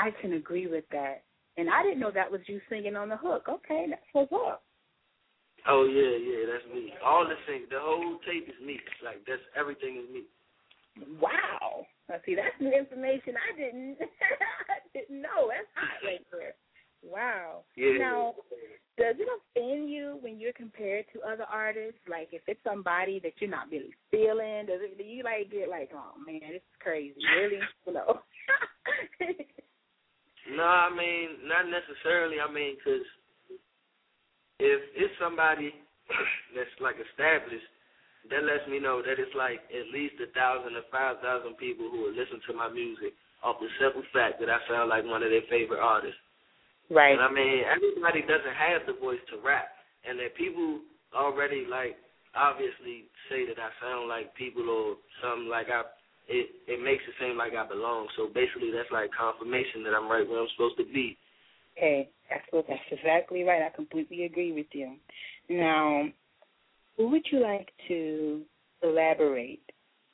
I 0.00 0.08
can 0.22 0.32
agree 0.32 0.66
with 0.66 0.88
that, 0.92 1.24
and 1.58 1.68
I 1.68 1.82
didn't 1.82 2.00
know 2.00 2.10
that 2.10 2.32
was 2.32 2.40
you 2.46 2.58
singing 2.70 2.96
on 2.96 3.10
the 3.10 3.18
hook. 3.20 3.52
Okay, 3.52 3.84
that's 3.90 4.00
what's 4.14 4.32
up. 4.32 4.64
Oh 5.68 5.84
yeah, 5.84 6.16
yeah, 6.16 6.48
that's 6.50 6.64
me. 6.72 6.94
All 7.04 7.28
the 7.28 7.36
thing, 7.46 7.66
the 7.68 7.76
whole 7.78 8.16
tape 8.24 8.48
is 8.48 8.56
me. 8.66 8.80
Like 9.04 9.20
that's 9.28 9.44
everything 9.54 10.00
is 10.00 10.08
me. 10.08 10.22
Wow. 11.20 11.84
Now, 12.08 12.16
see, 12.26 12.34
that's 12.34 12.58
new 12.60 12.72
information 12.72 13.34
I 13.38 13.56
didn't 13.56 13.96
I 14.74 14.78
didn't 14.92 15.22
know. 15.22 15.48
That's 15.48 15.70
hot 15.74 16.02
right 16.04 16.24
there. 16.32 16.54
Wow. 17.02 17.64
Yeah. 17.76 17.98
Now, 17.98 18.34
does 18.98 19.16
it 19.18 19.26
offend 19.26 19.90
you 19.90 20.18
when 20.20 20.38
you're 20.38 20.52
compared 20.52 21.06
to 21.12 21.20
other 21.22 21.46
artists? 21.50 22.00
Like, 22.08 22.28
if 22.32 22.42
it's 22.46 22.62
somebody 22.62 23.18
that 23.20 23.32
you're 23.38 23.50
not 23.50 23.70
really 23.70 23.94
feeling, 24.10 24.66
does 24.66 24.80
it? 24.82 24.98
Do 24.98 25.04
you 25.04 25.24
like 25.24 25.50
get 25.50 25.68
like, 25.68 25.90
oh 25.94 26.12
man, 26.26 26.40
this 26.40 26.62
is 26.62 26.78
crazy? 26.80 27.16
Really? 27.36 27.60
no. 27.92 28.20
No, 30.50 30.64
I 30.64 30.90
mean 30.90 31.46
not 31.46 31.70
necessarily. 31.70 32.36
I 32.42 32.50
mean, 32.50 32.74
cause 32.82 33.06
if 34.58 34.80
it's 34.94 35.14
somebody 35.20 35.72
that's 36.54 36.76
like 36.80 36.96
established, 36.98 37.66
that 38.30 38.46
lets 38.46 38.66
me 38.70 38.78
know 38.78 39.02
that 39.02 39.18
it's 39.18 39.34
like 39.34 39.58
at 39.72 39.90
least 39.90 40.20
a 40.22 40.30
thousand 40.30 40.78
or 40.78 40.86
five 40.94 41.18
thousand 41.18 41.58
people 41.58 41.90
who 41.90 42.06
will 42.06 42.14
listen 42.14 42.38
to 42.46 42.52
my 42.54 42.70
music 42.70 43.14
off 43.42 43.58
the 43.58 43.66
simple 43.82 44.06
fact 44.14 44.38
that 44.38 44.46
I 44.46 44.62
sound 44.70 44.86
like 44.86 45.02
one 45.02 45.26
of 45.26 45.30
their 45.34 45.46
favorite 45.50 45.82
artists. 45.82 46.20
right. 46.90 47.18
And 47.18 47.22
I 47.22 47.30
mean, 47.30 47.66
everybody 47.66 48.22
doesn't 48.22 48.54
have 48.54 48.86
the 48.86 48.94
voice 48.94 49.22
to 49.34 49.42
rap, 49.42 49.66
and 50.06 50.18
that 50.22 50.38
people 50.38 50.86
already 51.10 51.66
like 51.66 51.98
obviously 52.38 53.10
say 53.28 53.44
that 53.50 53.58
I 53.58 53.74
sound 53.82 54.06
like 54.06 54.34
people 54.34 54.68
or 54.70 54.96
something 55.18 55.50
like 55.50 55.66
I. 55.68 55.82
It 56.30 56.54
it 56.70 56.78
makes 56.78 57.02
it 57.02 57.18
seem 57.18 57.34
like 57.34 57.58
I 57.58 57.66
belong. 57.66 58.06
So 58.14 58.30
basically, 58.30 58.70
that's 58.70 58.90
like 58.94 59.10
confirmation 59.10 59.82
that 59.82 59.98
I'm 59.98 60.06
right 60.06 60.22
where 60.22 60.38
I'm 60.38 60.52
supposed 60.54 60.78
to 60.78 60.86
be. 60.86 61.18
Okay, 61.76 62.08
that's 62.30 62.46
that's 62.52 62.88
exactly 62.94 63.42
right. 63.42 63.66
I 63.66 63.74
completely 63.74 64.24
agree 64.24 64.52
with 64.52 64.70
you. 64.70 64.94
Now, 65.50 66.06
would 66.98 67.22
you 67.30 67.40
like 67.40 67.70
to 67.88 68.42
collaborate 68.80 69.62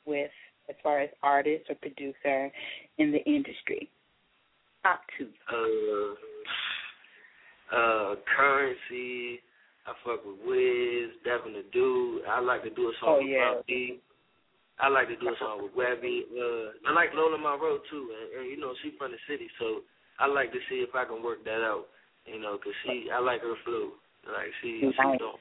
with 0.06 0.30
as 0.68 0.76
far 0.82 1.00
as 1.00 1.10
artist 1.22 1.64
or 1.68 1.74
producer 1.76 2.50
in 2.98 3.10
the 3.12 3.22
industry? 3.24 3.88
Top 4.82 5.00
two. 5.18 5.28
Uh, 5.52 6.14
uh, 7.76 8.14
Curren$y. 8.36 9.38
I 9.86 9.92
fuck 10.04 10.20
with 10.24 10.36
Wiz, 10.44 11.10
Devin 11.24 11.54
the 11.54 11.64
Dude. 11.72 12.22
I 12.28 12.40
like 12.40 12.62
to 12.64 12.70
do 12.70 12.88
a 12.88 12.92
song 13.00 13.08
Oh, 13.08 13.18
with 13.24 13.28
yeah. 13.28 13.52
Pump 13.54 13.66
B. 13.66 14.00
I 14.78 14.88
like 14.88 15.08
to 15.08 15.16
do 15.16 15.28
a 15.28 15.36
song 15.40 15.62
with 15.64 15.72
Webbie. 15.74 16.28
Uh, 16.30 16.70
I 16.86 16.92
like 16.92 17.10
Lola 17.14 17.38
Monroe 17.38 17.80
too, 17.90 18.12
and, 18.14 18.40
and 18.42 18.50
you 18.50 18.60
know 18.60 18.74
she 18.82 18.92
from 18.96 19.10
the 19.10 19.18
city, 19.26 19.48
so 19.58 19.80
I 20.20 20.26
like 20.28 20.52
to 20.52 20.58
see 20.70 20.76
if 20.86 20.94
I 20.94 21.04
can 21.04 21.22
work 21.24 21.42
that 21.44 21.64
out. 21.64 21.86
You 22.26 22.38
know, 22.38 22.58
'cause 22.58 22.74
she, 22.84 23.08
I 23.10 23.18
like 23.18 23.40
her 23.40 23.56
flow. 23.64 23.92
Like 24.28 24.52
she, 24.62 24.80
she 24.80 24.92
Right. 25.02 25.18
don't. 25.18 25.40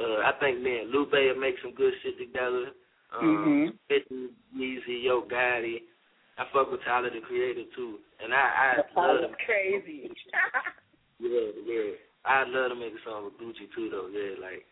Uh, 0.00 0.22
I 0.24 0.32
think 0.40 0.60
me 0.62 0.78
and 0.80 0.90
Lupe 0.90 1.12
will 1.12 1.36
make 1.36 1.56
some 1.62 1.74
good 1.74 1.92
shit 2.02 2.16
together. 2.18 2.72
Um, 3.12 3.22
Mhm. 3.22 3.78
Spittin', 3.84 4.30
Yeezy, 4.56 5.02
Yo 5.02 5.22
Gotti. 5.22 5.82
I 6.38 6.44
fuck 6.52 6.70
with 6.70 6.82
Tyler 6.84 7.10
the 7.10 7.20
Creator 7.20 7.64
too, 7.76 7.98
and 8.22 8.32
I, 8.32 8.82
I 8.96 9.00
love 9.00 9.20
That's 9.20 9.34
crazy. 9.44 10.10
yeah, 11.18 11.50
yeah. 11.66 11.90
I'd 12.24 12.48
love 12.48 12.70
to 12.70 12.76
make 12.76 12.94
a 12.94 13.02
song 13.04 13.24
with 13.24 13.34
Gucci 13.38 13.68
too, 13.74 13.90
though. 13.90 14.08
Yeah, 14.08 14.40
like 14.40 14.64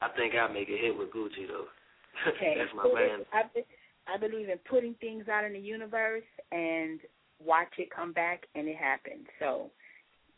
I 0.00 0.08
think 0.16 0.34
I'd 0.34 0.52
make 0.52 0.68
a 0.68 0.76
hit 0.76 0.96
with 0.96 1.10
Gucci 1.10 1.46
though. 1.48 1.66
Okay. 2.28 2.54
That's 2.56 2.70
my 2.74 2.84
Put 2.84 2.94
man. 2.94 3.20
I, 3.32 3.42
be- 3.52 3.66
I 4.06 4.16
believe 4.16 4.48
in 4.48 4.58
putting 4.70 4.94
things 5.00 5.28
out 5.28 5.44
in 5.44 5.52
the 5.52 5.58
universe 5.58 6.22
and 6.52 7.00
watch 7.44 7.72
it 7.78 7.90
come 7.90 8.12
back, 8.12 8.46
and 8.54 8.68
it 8.68 8.76
happens. 8.76 9.26
So 9.40 9.70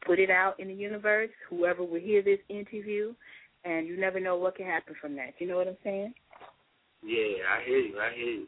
put 0.07 0.19
it 0.19 0.31
out 0.31 0.59
in 0.59 0.69
the 0.69 0.75
universe. 0.75 1.29
Whoever 1.51 1.85
will 1.85 2.01
hear 2.01 2.23
this 2.23 2.39
interview, 2.49 3.13
and 3.67 3.87
you 3.87 3.99
never 3.99 4.21
know 4.21 4.37
what 4.37 4.57
can 4.57 4.67
happen 4.67 4.95
from 5.01 5.17
that. 5.17 5.35
You 5.39 5.49
know 5.49 5.57
what 5.57 5.69
I'm 5.69 5.77
saying? 5.83 6.15
Yeah, 7.03 7.45
I 7.51 7.65
hear 7.67 7.79
you. 7.79 7.99
I 7.99 8.15
hear 8.15 8.25
you. 8.25 8.47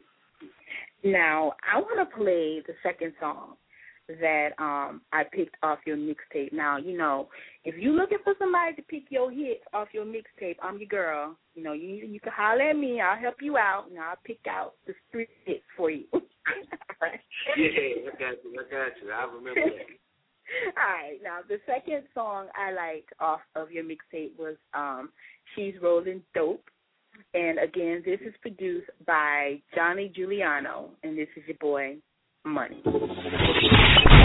Now 1.03 1.53
I 1.71 1.79
want 1.79 2.09
to 2.09 2.17
play 2.17 2.61
the 2.65 2.73
second 2.83 3.13
song 3.19 3.55
that 4.21 4.49
um 4.57 5.01
I 5.13 5.23
picked 5.31 5.55
off 5.61 5.79
your 5.85 5.97
mixtape. 5.97 6.51
Now 6.51 6.77
you 6.77 6.97
know 6.97 7.29
if 7.63 7.75
you're 7.77 7.93
looking 7.93 8.17
for 8.23 8.33
somebody 8.39 8.75
to 8.75 8.81
pick 8.83 9.03
your 9.09 9.31
hits 9.31 9.61
off 9.73 9.89
your 9.93 10.05
mixtape, 10.05 10.55
I'm 10.61 10.77
your 10.77 10.87
girl. 10.87 11.37
You 11.55 11.63
know 11.63 11.73
you 11.73 11.89
you 11.89 12.19
can 12.19 12.33
holler 12.35 12.69
at 12.69 12.77
me. 12.77 13.01
I'll 13.01 13.19
help 13.19 13.35
you 13.41 13.57
out, 13.57 13.85
and 13.89 13.99
I'll 13.99 14.17
pick 14.25 14.39
out 14.49 14.73
the 14.87 14.93
three 15.11 15.27
hits 15.45 15.63
for 15.75 15.89
you. 15.89 16.05
Yeah, 17.55 18.11
I 18.11 18.19
got 18.19 18.43
you. 18.43 18.59
I 18.59 18.63
got 18.69 18.91
you. 19.01 19.11
I 19.11 19.23
remember 19.23 19.61
that. 19.77 20.08
All 20.77 20.93
right. 20.93 21.19
Now 21.23 21.39
the 21.47 21.59
second 21.65 22.03
song 22.13 22.47
I 22.55 22.71
liked 22.71 23.13
off 23.19 23.41
of 23.55 23.71
your 23.71 23.83
mixtape 23.83 24.37
was 24.37 24.55
um 24.73 25.09
She's 25.55 25.73
Rolling 25.81 26.23
Dope. 26.33 26.69
And 27.33 27.59
again, 27.59 28.01
this 28.05 28.19
is 28.21 28.33
produced 28.41 28.89
by 29.05 29.61
Johnny 29.75 30.09
Giuliano 30.15 30.91
and 31.03 31.17
this 31.17 31.27
is 31.35 31.43
your 31.47 31.57
boy 31.59 31.97
Money. 32.45 32.81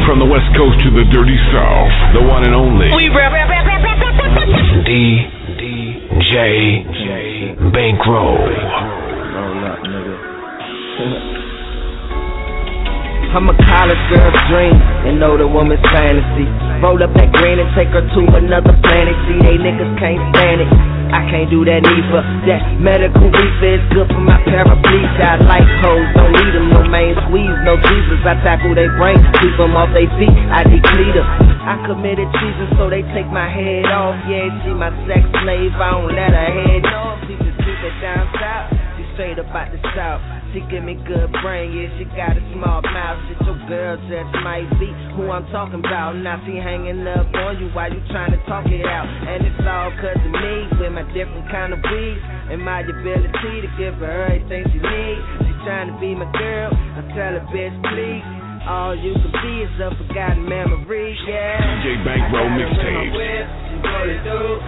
From 0.06 0.20
the 0.20 0.28
West 0.30 0.46
Coast 0.54 0.78
to 0.86 0.90
the 0.94 1.02
Dirty 1.10 1.34
South, 1.50 2.14
the 2.14 2.22
one 2.22 2.46
and 2.46 2.54
only. 2.54 2.86
We 2.94 3.08
rap, 3.08 3.32
rap, 3.32 3.50
rap, 3.50 3.66
rap, 3.66 3.82
rap, 3.82 3.98
rap, 3.98 4.14
rap, 4.22 4.36
rap. 4.38 4.86
D 4.86 5.18
D 5.58 5.64
J 6.30 6.84
J 6.94 7.58
Bankroll. 7.74 8.38
Roll 8.38 9.64
up, 9.66 9.82
nigga. 9.82 10.14
I'm 13.34 13.50
a 13.50 13.56
college 13.66 13.98
girl's 14.14 14.38
dream 14.46 14.93
and 15.04 15.20
know 15.20 15.36
the 15.36 15.46
woman's 15.46 15.84
fantasy. 15.92 16.48
Roll 16.80 17.00
up 17.00 17.12
that 17.14 17.30
green 17.36 17.60
and 17.60 17.70
take 17.76 17.92
her 17.92 18.04
to 18.04 18.22
another 18.36 18.74
planet. 18.80 19.16
See, 19.28 19.38
they 19.44 19.56
niggas 19.60 19.92
can't 20.00 20.20
stand 20.32 20.64
it. 20.64 20.70
I 21.14 21.22
can't 21.30 21.46
do 21.46 21.62
that 21.62 21.78
neither. 21.84 22.22
That 22.48 22.80
medical 22.82 23.30
reefer 23.30 23.78
is 23.78 23.84
good 23.94 24.10
for 24.10 24.18
my 24.18 24.40
paraplegia. 24.42 25.22
I 25.22 25.38
like 25.46 25.68
hoes, 25.84 26.08
don't 26.18 26.34
need 26.34 26.52
them, 26.56 26.74
no 26.74 26.82
main 26.90 27.14
squeeze, 27.28 27.58
no 27.62 27.78
Jesus. 27.78 28.18
I 28.26 28.34
tackle 28.42 28.74
they 28.74 28.90
brains, 28.98 29.22
keep 29.38 29.54
them 29.54 29.78
off 29.78 29.94
they 29.94 30.10
feet. 30.18 30.34
I 30.50 30.66
deplete 30.66 31.14
them. 31.14 31.28
I 31.62 31.78
committed 31.86 32.26
treason, 32.34 32.68
so 32.74 32.90
they 32.90 33.06
take 33.14 33.30
my 33.30 33.46
head 33.46 33.86
off. 33.94 34.18
Yeah, 34.26 34.50
she 34.66 34.74
my 34.74 34.90
sex 35.06 35.22
slave. 35.44 35.72
I 35.78 35.90
don't 35.94 36.10
let 36.10 36.34
her 36.34 36.50
head 36.50 36.84
off. 36.90 37.22
She 37.30 37.38
just 37.38 37.62
keep 37.62 37.78
it 37.78 37.94
down 38.02 38.26
south. 38.34 38.74
She 38.98 39.06
straight 39.14 39.38
up 39.38 39.54
out 39.54 39.70
the 39.70 39.78
south. 39.94 40.33
She 40.54 40.62
give 40.70 40.86
me 40.86 40.94
good 41.02 41.34
brain, 41.42 41.74
yeah, 41.74 41.90
she 41.98 42.06
got 42.14 42.38
a 42.38 42.42
small 42.54 42.78
mouth. 42.78 43.18
Shit, 43.26 43.42
your 43.42 43.58
girl 43.66 43.98
just 44.06 44.30
might 44.46 44.70
be 44.78 44.86
who 45.18 45.26
I'm 45.26 45.42
talking 45.50 45.82
about. 45.82 46.14
Now 46.14 46.38
she 46.46 46.54
hanging 46.62 47.02
up 47.10 47.26
on 47.34 47.58
you 47.58 47.74
while 47.74 47.90
you 47.90 47.98
trying 48.14 48.30
to 48.30 48.38
talk 48.46 48.62
it 48.70 48.86
out. 48.86 49.02
And 49.02 49.42
it's 49.42 49.66
all 49.66 49.90
cause 49.98 50.14
of 50.14 50.30
me, 50.30 50.54
with 50.78 50.94
my 50.94 51.02
different 51.10 51.50
kind 51.50 51.74
of 51.74 51.82
weed. 51.82 52.18
And 52.54 52.62
my 52.62 52.86
ability 52.86 53.66
to 53.66 53.70
give 53.74 53.98
her 53.98 54.30
everything 54.30 54.62
she 54.70 54.78
needs. 54.78 55.22
She 55.42 55.52
trying 55.66 55.90
to 55.90 55.98
be 55.98 56.14
my 56.14 56.30
girl, 56.38 56.70
I 56.70 57.02
tell 57.18 57.34
her, 57.34 57.42
bitch, 57.50 57.74
please. 57.90 58.22
All 58.70 58.94
you 58.94 59.10
can 59.10 59.34
be 59.34 59.54
is 59.66 59.74
a 59.82 59.90
forgotten 60.06 60.46
memory, 60.46 61.18
yeah. 61.26 61.82
DJ 61.82 61.98
Bankroll. 62.06 62.46
She 62.62 62.78
through. 64.22 64.62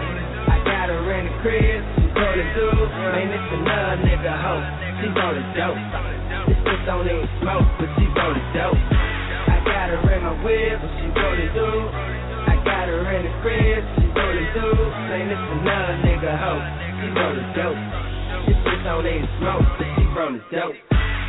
I 0.51 0.59
got 0.67 0.91
her 0.91 0.99
in 1.15 1.31
the 1.31 1.35
crib. 1.47 1.79
She 1.95 2.11
rolling 2.11 2.51
through. 2.59 2.91
Man, 2.91 3.31
it's 3.31 3.55
another 3.55 4.03
nigga 4.03 4.35
hoe. 4.35 4.86
She 4.97 5.07
rolling 5.13 5.51
dope. 5.53 5.77
This 6.49 6.59
bitch 6.65 6.83
don't 6.89 7.05
even 7.05 7.29
smoke, 7.43 7.69
but 7.77 7.89
she 8.01 8.05
rolling 8.17 8.49
dope. 8.57 8.81
I 8.81 9.61
got 9.65 9.93
her 9.93 10.01
in 10.09 10.23
my 10.25 10.35
whip, 10.41 10.81
but 10.81 10.93
she 10.97 11.07
rolling 11.13 11.51
through. 11.53 11.85
I 12.49 12.55
got 12.65 12.89
her 12.89 13.05
in 13.13 13.23
the 13.29 13.33
crib. 13.45 13.81
She 14.01 14.07
rolling 14.09 14.49
through. 14.57 14.83
Man, 15.13 15.29
it's 15.29 15.47
another 15.61 15.97
nigga 16.01 16.33
hoe. 16.33 16.65
She 16.97 17.07
rolling 17.13 17.51
dope. 17.53 17.81
This 18.49 18.59
bitch 18.65 18.83
don't 18.89 19.05
even 19.05 19.29
smoke, 19.37 19.67
but 19.77 19.89
she 19.97 20.05
rolling 20.17 20.45
dope. 20.49 20.77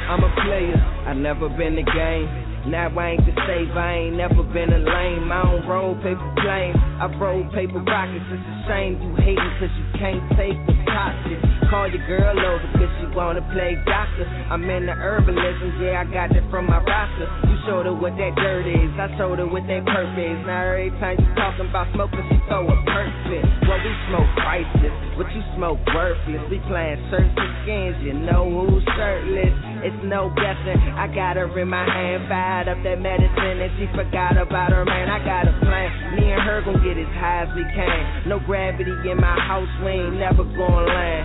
I'm 0.08 0.24
a 0.24 0.32
player, 0.48 0.80
I 1.04 1.14
never 1.14 1.50
been 1.50 1.76
the 1.76 1.84
game. 1.84 2.72
Now 2.72 2.88
I 2.88 3.16
ain't 3.16 3.26
the 3.28 3.36
save, 3.44 3.76
I 3.76 4.08
ain't 4.08 4.16
never 4.16 4.44
been 4.44 4.72
a 4.72 4.80
lame. 4.80 5.32
I 5.32 5.44
don't 5.44 5.68
roll 5.68 5.96
paper 6.00 6.32
planes, 6.40 6.80
I 6.80 7.12
roll 7.20 7.44
paper 7.52 7.84
rockets. 7.84 8.24
It's 8.32 8.44
a 8.44 8.56
shame 8.68 8.96
you 9.04 9.12
hating 9.20 9.52
cause 9.60 9.72
you 9.72 9.87
can't 9.98 10.24
take 10.38 10.58
the 10.70 10.76
toxic. 10.86 11.40
Call 11.70 11.92
your 11.92 12.06
girl 12.08 12.32
over 12.32 12.64
cause 12.80 12.92
she 13.02 13.06
wanna 13.12 13.44
play 13.52 13.76
doctor. 13.84 14.24
I'm 14.48 14.64
in 14.70 14.86
the 14.88 14.96
herbalism, 14.96 15.84
yeah, 15.84 16.00
I 16.00 16.06
got 16.08 16.32
that 16.32 16.48
from 16.50 16.66
my 16.66 16.80
roster. 16.80 17.28
You 17.50 17.58
showed 17.68 17.86
her 17.86 17.94
what 17.94 18.16
that 18.16 18.34
dirt 18.40 18.64
is, 18.64 18.94
I 18.96 19.12
showed 19.20 19.40
her 19.44 19.48
what 19.50 19.68
that 19.68 19.84
perp 19.84 20.16
is. 20.16 20.40
Now 20.48 20.64
every 20.64 20.96
time 21.02 21.20
you 21.20 21.28
talking 21.36 21.68
about 21.68 21.92
smoking, 21.92 22.24
she 22.32 22.40
throw 22.48 22.64
a 22.64 22.78
perfect. 22.88 23.46
Well, 23.68 23.84
we 23.84 23.92
smoke 24.08 24.32
priceless, 24.40 24.96
what 25.20 25.28
you 25.36 25.44
smoke 25.60 25.82
worthless. 25.92 26.44
We 26.48 26.64
playing 26.72 27.04
shirts 27.12 27.36
and 27.36 27.52
skins, 27.68 27.98
you 28.06 28.16
know 28.16 28.48
who's 28.48 28.86
shirtless. 28.96 29.52
It's 29.84 30.02
no 30.08 30.32
guessing. 30.34 30.80
I 30.96 31.12
got 31.12 31.36
her 31.36 31.52
in 31.52 31.68
my 31.68 31.84
hand, 31.84 32.32
fired 32.32 32.72
up 32.72 32.80
that 32.82 32.98
medicine, 32.98 33.60
and 33.60 33.72
she 33.76 33.86
forgot 33.92 34.40
about 34.40 34.72
her 34.72 34.86
man. 34.86 35.12
I 35.12 35.20
got 35.20 35.46
a 35.46 35.54
plan. 35.60 36.16
Me 36.16 36.32
and 36.32 36.42
her 36.42 36.64
gon' 36.64 36.80
get 36.82 36.98
as 36.98 37.12
high 37.20 37.46
as 37.46 37.52
we 37.54 37.62
can. 37.76 38.30
No 38.32 38.40
gravity 38.40 38.96
in 39.06 39.20
my 39.20 39.36
house, 39.36 39.70
we 39.88 39.94
ain't 40.04 40.20
never 40.20 40.44
gon' 40.44 40.84
land. 40.84 41.24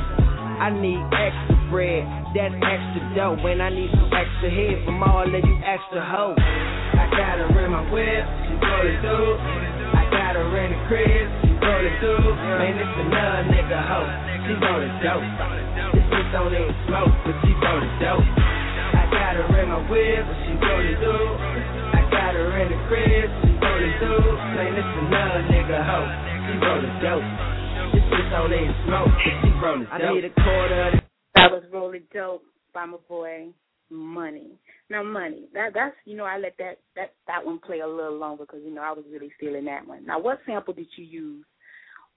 I 0.62 0.70
need 0.70 1.02
extra 1.10 1.58
bread, 1.66 2.06
that's 2.30 2.54
extra 2.54 3.02
dough. 3.18 3.34
When 3.42 3.58
I 3.58 3.74
need 3.74 3.90
some 3.90 4.06
extra 4.06 4.54
head 4.54 4.86
from 4.86 5.02
all 5.02 5.26
of 5.26 5.34
you 5.34 5.56
extra 5.66 5.98
hoes. 5.98 6.38
I 6.38 7.10
got 7.10 7.42
her 7.42 7.50
in 7.58 7.74
my 7.74 7.82
whip, 7.90 8.22
she 8.46 8.54
rolling 8.62 9.02
through. 9.02 9.34
I 9.98 10.06
got 10.14 10.38
her 10.38 10.46
in 10.46 10.78
the 10.78 10.80
crib, 10.86 11.26
she 11.42 11.50
rolling 11.58 11.96
through. 11.98 12.22
Man, 12.38 12.78
it's 12.78 12.96
another 13.02 13.42
nigga 13.50 13.80
hoe, 13.82 14.10
she 14.46 14.54
rolling 14.54 14.94
dope. 15.02 15.26
This 15.98 16.06
bitch 16.06 16.30
don't 16.30 16.54
even 16.54 16.70
smoke, 16.86 17.14
but 17.26 17.34
she 17.42 17.50
rolling 17.58 17.94
dope. 17.98 18.22
I 18.22 19.10
got 19.10 19.42
her 19.42 19.58
in 19.58 19.74
my 19.74 19.82
whip, 19.90 20.22
she 20.46 20.54
rolling 20.54 20.98
through. 21.02 21.34
I 21.98 22.06
got 22.14 22.38
her 22.38 22.46
in 22.62 22.70
the 22.70 22.78
crib, 22.86 23.26
she 23.42 23.50
rolling 23.58 23.94
through. 23.98 24.30
Man, 24.54 24.78
it's 24.78 24.94
another 25.02 25.42
nigga 25.50 25.82
hoe, 25.82 26.10
she 26.46 26.54
rolling 26.62 26.98
dope. 27.02 27.51
This 27.92 28.02
bitch 28.08 28.30
don't 28.30 28.52
even 28.52 28.74
smoke, 28.86 29.08
she 29.22 29.48
rolling 29.60 29.84
dope. 29.84 29.92
I 29.92 30.14
need 30.14 30.24
a 30.24 30.30
quarter 30.30 30.88
of 30.88 30.92
the 30.94 31.00
That 31.34 31.50
was 31.52 31.64
rolling 31.72 32.04
dope 32.12 32.42
by 32.74 32.86
my 32.86 32.96
boy 33.08 33.48
Money. 33.90 34.58
Now 34.88 35.02
Money, 35.02 35.48
that 35.52 35.72
that's 35.74 35.94
you 36.04 36.16
know 36.16 36.24
I 36.24 36.38
let 36.38 36.54
that 36.58 36.78
that 36.96 37.12
that 37.26 37.44
one 37.44 37.58
play 37.58 37.80
a 37.80 37.86
little 37.86 38.16
longer 38.16 38.44
because 38.44 38.60
you 38.64 38.74
know 38.74 38.82
I 38.82 38.92
was 38.92 39.04
really 39.12 39.30
feeling 39.38 39.66
that 39.66 39.86
one. 39.86 40.06
Now 40.06 40.18
what 40.18 40.40
sample 40.46 40.74
did 40.74 40.86
you 40.96 41.04
use 41.04 41.44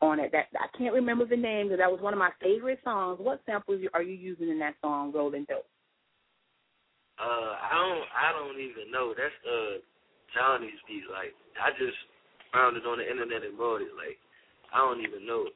on 0.01 0.19
it? 0.19 0.31
That 0.31 0.45
I 0.55 0.67
can't 0.77 0.93
remember 0.93 1.25
the 1.25 1.35
name 1.35 1.67
because 1.67 1.79
that 1.79 1.91
was 1.91 2.01
one 2.01 2.13
of 2.13 2.19
my 2.19 2.31
favorite 2.41 2.79
songs. 2.83 3.19
What 3.21 3.41
samples 3.45 3.81
are 3.93 4.03
you 4.03 4.15
using 4.15 4.49
in 4.49 4.59
that 4.59 4.75
song, 4.81 5.11
Rolling 5.13 5.45
Dope? 5.49 5.67
Uh, 7.19 7.55
I 7.63 7.71
don't, 7.71 8.07
I 8.11 8.27
don't 8.35 8.59
even 8.59 8.91
know. 8.91 9.13
That's 9.15 9.35
uh 9.47 9.79
Johnny's 10.35 10.79
beat. 10.87 11.07
Like, 11.11 11.31
I 11.55 11.71
just 11.79 11.95
found 12.51 12.75
it 12.75 12.83
on 12.83 12.99
the 12.99 13.07
internet 13.07 13.43
and 13.43 13.57
bought 13.57 13.79
it. 13.79 13.91
Like, 13.95 14.19
I 14.75 14.79
don't 14.83 14.99
even 14.99 15.25
know. 15.25 15.47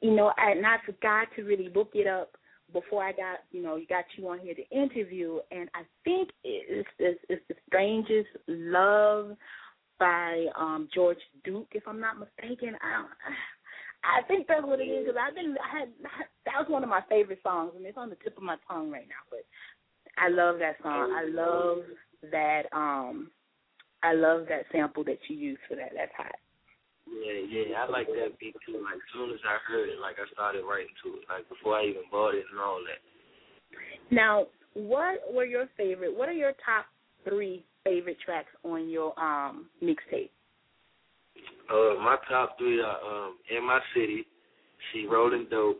You 0.00 0.12
know, 0.12 0.32
I, 0.36 0.52
and 0.52 0.66
I 0.66 0.76
forgot 0.84 1.28
to 1.36 1.42
really 1.42 1.70
look 1.74 1.90
it 1.94 2.06
up 2.06 2.36
before 2.72 3.04
I 3.04 3.12
got, 3.12 3.40
you 3.52 3.62
know, 3.62 3.78
got 3.88 4.04
you 4.16 4.28
on 4.28 4.40
here 4.40 4.54
to 4.54 4.68
interview, 4.70 5.38
and 5.50 5.68
I 5.74 5.82
think 6.04 6.30
it's 6.42 6.88
it's, 6.98 7.20
it's 7.28 7.42
the 7.48 7.54
strangest 7.68 8.28
love 8.48 9.36
by 9.98 10.46
um 10.58 10.88
George 10.94 11.18
Duke, 11.44 11.68
if 11.72 11.84
I'm 11.86 12.00
not 12.00 12.18
mistaken. 12.18 12.76
I 12.82 12.98
don't. 12.98 13.08
I 14.04 14.20
think 14.28 14.46
that's 14.46 14.66
what 14.66 14.80
it 14.80 14.84
is 14.84 15.06
because 15.06 15.18
I've 15.18 15.34
been 15.34 15.56
I 15.56 15.78
had 15.78 15.88
that 16.44 16.58
was 16.58 16.66
one 16.68 16.82
of 16.82 16.90
my 16.90 17.00
favorite 17.08 17.40
songs, 17.42 17.72
and 17.76 17.86
it's 17.86 17.96
on 17.96 18.10
the 18.10 18.16
tip 18.16 18.36
of 18.36 18.42
my 18.42 18.56
tongue 18.68 18.90
right 18.90 19.08
now. 19.08 19.24
But 19.30 19.46
I 20.18 20.28
love 20.28 20.58
that 20.58 20.76
song. 20.82 21.10
I 21.16 21.24
love 21.30 21.84
that 22.30 22.62
um 22.72 23.30
I 24.02 24.12
love 24.12 24.46
that 24.50 24.66
sample 24.72 25.04
that 25.04 25.18
you 25.28 25.36
used 25.36 25.60
for 25.68 25.76
that. 25.76 25.92
That's 25.96 26.12
hot. 26.16 26.34
Yeah, 27.06 27.40
yeah, 27.48 27.84
I 27.84 27.90
like 27.90 28.06
that 28.08 28.38
beat 28.40 28.56
too. 28.66 28.80
Like, 28.82 28.96
as 28.96 29.08
soon 29.12 29.30
as 29.30 29.40
I 29.44 29.58
heard 29.70 29.88
it, 29.88 30.00
like, 30.00 30.16
I 30.16 30.30
started 30.32 30.64
writing 30.64 30.94
to 31.04 31.20
it. 31.20 31.24
Like, 31.28 31.48
before 31.48 31.76
I 31.76 31.84
even 31.84 32.02
bought 32.10 32.34
it 32.34 32.44
and 32.50 32.60
all 32.60 32.80
that. 32.86 33.00
Now, 34.10 34.46
what 34.74 35.20
were 35.32 35.44
your 35.44 35.68
favorite? 35.76 36.16
What 36.16 36.28
are 36.28 36.32
your 36.32 36.52
top 36.64 36.86
three 37.28 37.64
favorite 37.84 38.16
tracks 38.24 38.50
on 38.64 38.88
your 38.88 39.18
um 39.20 39.66
mixtape? 39.82 40.30
Uh, 41.70 42.00
my 42.00 42.16
top 42.28 42.58
three 42.58 42.80
are 42.80 43.26
um, 43.26 43.36
In 43.50 43.66
My 43.66 43.80
City, 43.94 44.26
She 44.92 45.06
Rolling 45.06 45.46
Dope, 45.50 45.78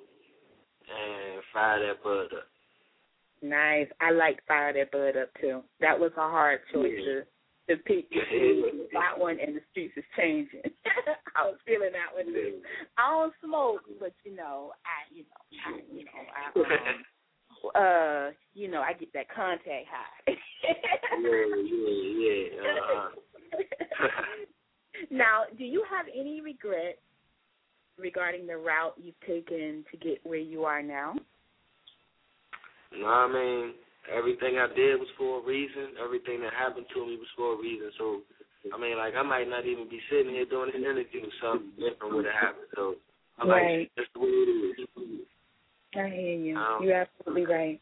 and 0.89 1.43
Fire 1.53 1.87
That 1.87 2.03
Bud 2.03 2.37
Up. 2.37 2.49
Nice. 3.43 3.89
I 4.01 4.11
like 4.11 4.41
Fire 4.49 4.73
That 4.73 4.91
Bud 4.91 5.21
Up 5.21 5.29
too. 5.41 5.63
That 5.81 5.99
was 5.99 6.13
a 6.17 6.21
hard 6.21 6.61
choice 6.73 6.93
Yeah. 6.99 7.05
to 7.05 7.23
pick 7.69 8.11
between 8.11 8.87
that 8.93 9.19
one 9.19 9.39
and 9.45 9.57
the 9.57 9.61
streets 9.71 9.95
is 9.97 10.05
changing. 10.17 10.63
I 11.37 11.45
was 11.45 11.57
feeling 11.67 11.93
that 11.93 12.15
one 12.15 12.33
too. 12.33 12.61
I 12.99 13.11
don't 13.11 13.35
smoke, 13.45 13.83
but 13.99 14.13
you 14.25 14.37
know, 14.37 14.73
I 14.85 15.15
you 15.15 15.25
know, 15.25 15.41
I 15.67 15.81
you 15.93 16.05
know, 16.05 16.21
I 16.33 16.93
um, 16.93 17.05
uh, 17.75 18.31
you 18.55 18.71
know, 18.71 18.81
I 18.83 18.93
get 18.93 19.13
that 19.15 19.29
contact 19.35 19.87
high. 19.91 20.27
yeah, 20.27 20.35
yeah, 21.23 22.45
yeah. 22.55 22.71
Uh-huh. 22.71 24.29
now, 25.11 25.43
do 25.57 25.65
you 25.65 25.85
have 25.91 26.07
any 26.15 26.41
regret 26.41 26.99
regarding 27.99 28.47
the 28.47 28.57
route 28.57 28.95
you've 28.97 29.21
taken 29.27 29.85
to 29.91 29.97
get 29.97 30.19
where 30.25 30.39
you 30.39 30.65
are 30.65 30.83
now? 30.83 31.15
No, 32.97 33.07
I 33.07 33.33
mean, 33.33 33.75
everything 34.13 34.59
I 34.59 34.69
did 34.75 34.99
was 34.99 35.09
for 35.17 35.41
a 35.41 35.45
reason. 35.45 35.97
Everything 36.03 36.41
that 36.41 36.53
happened 36.53 36.87
to 36.95 37.07
me 37.07 37.17
was 37.17 37.29
for 37.37 37.55
a 37.55 37.59
reason. 37.61 37.91
So, 37.99 38.21
I 38.73 38.79
mean, 38.79 38.97
like, 38.97 39.15
I 39.15 39.23
might 39.23 39.49
not 39.49 39.67
even 39.67 39.89
be 39.89 40.01
sitting 40.11 40.33
here 40.35 40.47
doing 40.47 40.71
this 40.73 40.81
interview. 40.81 41.29
Something 41.43 41.73
different 41.79 42.15
would 42.15 42.25
have 42.27 42.35
happened. 42.35 42.69
So, 42.75 42.97
I'm 43.39 43.49
Right. 43.49 43.81
like, 43.81 43.91
that's 43.97 44.09
the 44.15 44.21
way 44.21 44.29
it 44.29 44.79
is. 44.79 45.27
I 45.97 46.09
hear 46.09 46.37
you. 46.37 46.57
Um, 46.57 46.83
You're 46.83 46.95
absolutely 46.95 47.47
right. 47.47 47.81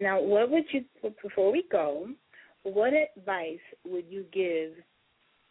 Now, 0.00 0.20
what 0.20 0.50
would 0.50 0.64
you, 0.72 0.84
before 1.22 1.52
we 1.52 1.64
go, 1.70 2.08
what 2.62 2.92
advice 2.92 3.60
would 3.84 4.06
you 4.08 4.24
give 4.32 4.72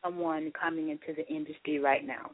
someone 0.03 0.51
coming 0.59 0.89
into 0.89 1.13
the 1.13 1.27
industry 1.27 1.79
right 1.79 2.05
now? 2.05 2.31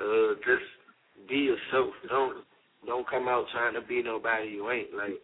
Uh, 0.00 0.34
just 0.46 1.28
be 1.28 1.36
yourself. 1.36 1.94
Don't 2.08 2.44
don't 2.86 3.08
come 3.08 3.28
out 3.28 3.46
trying 3.52 3.74
to 3.74 3.80
be 3.82 4.02
nobody 4.02 4.48
you 4.48 4.70
ain't. 4.70 4.94
Like 4.94 5.20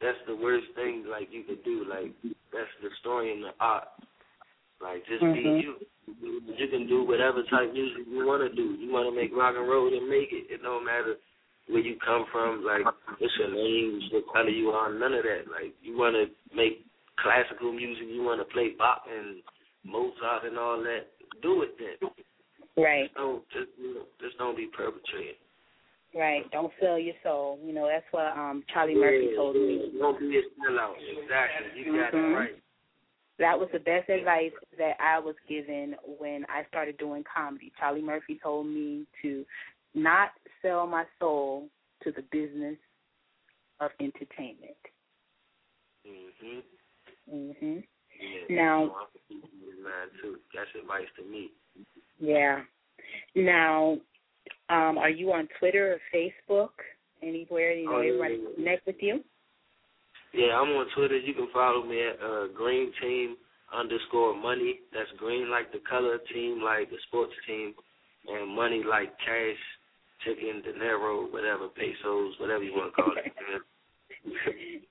that's 0.00 0.18
the 0.26 0.36
worst 0.36 0.66
thing 0.74 1.04
like 1.10 1.28
you 1.30 1.42
could 1.44 1.64
do. 1.64 1.84
Like 1.88 2.12
that's 2.52 2.70
destroying 2.82 3.42
the 3.42 3.50
art. 3.60 3.88
Like 4.80 5.06
just 5.06 5.22
Mhm. 5.22 5.34
be 5.34 5.42
you. 5.62 5.74
You 6.56 6.68
can 6.68 6.86
do 6.86 7.04
whatever 7.04 7.42
type 7.44 7.68
of 7.68 7.74
music 7.74 8.06
you 8.08 8.24
want 8.24 8.40
to 8.42 8.54
do. 8.54 8.74
You 8.80 8.90
want 8.90 9.08
to 9.08 9.14
make 9.14 9.34
rock 9.34 9.56
and 9.56 9.68
roll, 9.68 9.90
then 9.90 10.08
make 10.08 10.32
it. 10.32 10.46
It 10.48 10.62
don't 10.62 10.84
matter 10.84 11.18
where 11.66 11.82
you 11.82 11.96
come 11.96 12.24
from. 12.32 12.64
Like 12.64 12.86
what's 13.18 13.36
your 13.38 13.50
name, 13.50 14.00
what 14.10 14.24
color 14.32 14.48
you 14.48 14.70
are, 14.70 14.92
none 14.92 15.14
of 15.14 15.24
that. 15.24 15.50
Like 15.50 15.74
you 15.82 15.98
want 15.98 16.14
to 16.14 16.30
make 16.54 16.84
classical 17.16 17.72
music, 17.72 18.06
you 18.08 18.22
want 18.22 18.40
to 18.40 18.46
play 18.52 18.70
Bach 18.78 19.04
and 19.10 19.42
Mozart 19.84 20.44
and 20.44 20.58
all 20.58 20.80
that. 20.82 21.08
Do 21.42 21.62
it 21.62 21.76
then. 21.78 22.10
Right, 22.76 23.12
Don't 23.14 23.42
just 23.50 23.70
you 23.76 23.94
know, 23.94 24.02
just 24.20 24.38
don't 24.38 24.56
be 24.56 24.66
perpetrating. 24.66 25.34
Right. 26.14 26.50
Don't 26.50 26.72
sell 26.80 26.98
your 26.98 27.14
soul. 27.22 27.58
You 27.64 27.72
know, 27.72 27.86
that's 27.86 28.06
what 28.10 28.36
um 28.36 28.64
Charlie 28.72 28.94
Murphy 28.94 29.34
told 29.36 29.56
me. 29.56 29.92
Don't 29.98 30.18
be 30.18 30.38
a 30.38 30.42
sellout. 30.60 30.94
Exactly. 30.98 31.80
You 31.80 31.96
got 31.96 32.12
Mhm. 32.12 32.32
it 32.32 32.36
right. 32.36 32.62
That 33.38 33.58
was 33.58 33.68
the 33.72 33.78
best 33.78 34.08
advice 34.08 34.52
that 34.78 34.96
I 35.00 35.18
was 35.20 35.36
given 35.48 35.94
when 36.18 36.44
I 36.48 36.64
started 36.68 36.96
doing 36.98 37.22
comedy. 37.24 37.72
Charlie 37.78 38.02
Murphy 38.02 38.38
told 38.42 38.66
me 38.66 39.06
to 39.22 39.46
not 39.94 40.32
sell 40.60 40.86
my 40.86 41.04
soul 41.20 41.70
to 42.02 42.10
the 42.12 42.22
business 42.32 42.78
of 43.80 43.92
entertainment. 44.00 44.76
Mhm. 46.04 46.62
Mhm. 47.30 47.84
Yeah. 48.20 48.56
Now- 48.56 48.86
so 48.88 48.94
I'm 48.96 49.06
keeping 49.28 49.68
in 49.68 49.82
mind 49.82 50.10
too. 50.20 50.40
That's 50.52 50.74
advice 50.74 51.08
to 51.16 51.22
me. 51.22 51.52
Yeah. 52.18 52.64
Now, 53.34 54.00
um, 54.70 54.98
are 54.98 55.10
you 55.10 55.32
on 55.32 55.48
Twitter 55.58 55.94
or 55.94 56.00
Facebook? 56.14 56.70
Anywhere 57.22 57.72
you 57.72 57.86
know 57.86 57.96
Oh, 57.96 58.00
everybody 58.00 58.34
yeah, 58.42 58.54
connect 58.54 58.86
with 58.86 58.96
you? 59.00 59.24
Yeah, 60.32 60.54
I'm 60.60 60.68
on 60.68 60.86
Twitter. 60.94 61.18
You 61.18 61.34
can 61.34 61.48
follow 61.52 61.84
me 61.84 62.00
at 62.06 62.20
uh, 62.22 62.46
Green 62.54 62.92
Team 63.00 63.36
underscore 63.74 64.36
Money. 64.36 64.80
That's 64.92 65.10
green 65.16 65.50
like 65.50 65.72
the 65.72 65.80
color, 65.88 66.18
team 66.32 66.60
like 66.62 66.90
the 66.90 66.96
sports 67.08 67.32
team, 67.46 67.74
and 68.28 68.54
money 68.54 68.82
like 68.88 69.16
cash, 69.18 69.56
chicken, 70.24 70.62
dinero, 70.62 71.26
whatever, 71.32 71.68
pesos, 71.68 72.34
whatever 72.38 72.62
you 72.62 72.72
want 72.72 72.94
to 72.94 73.02
call 73.02 73.12
it. 73.16 73.32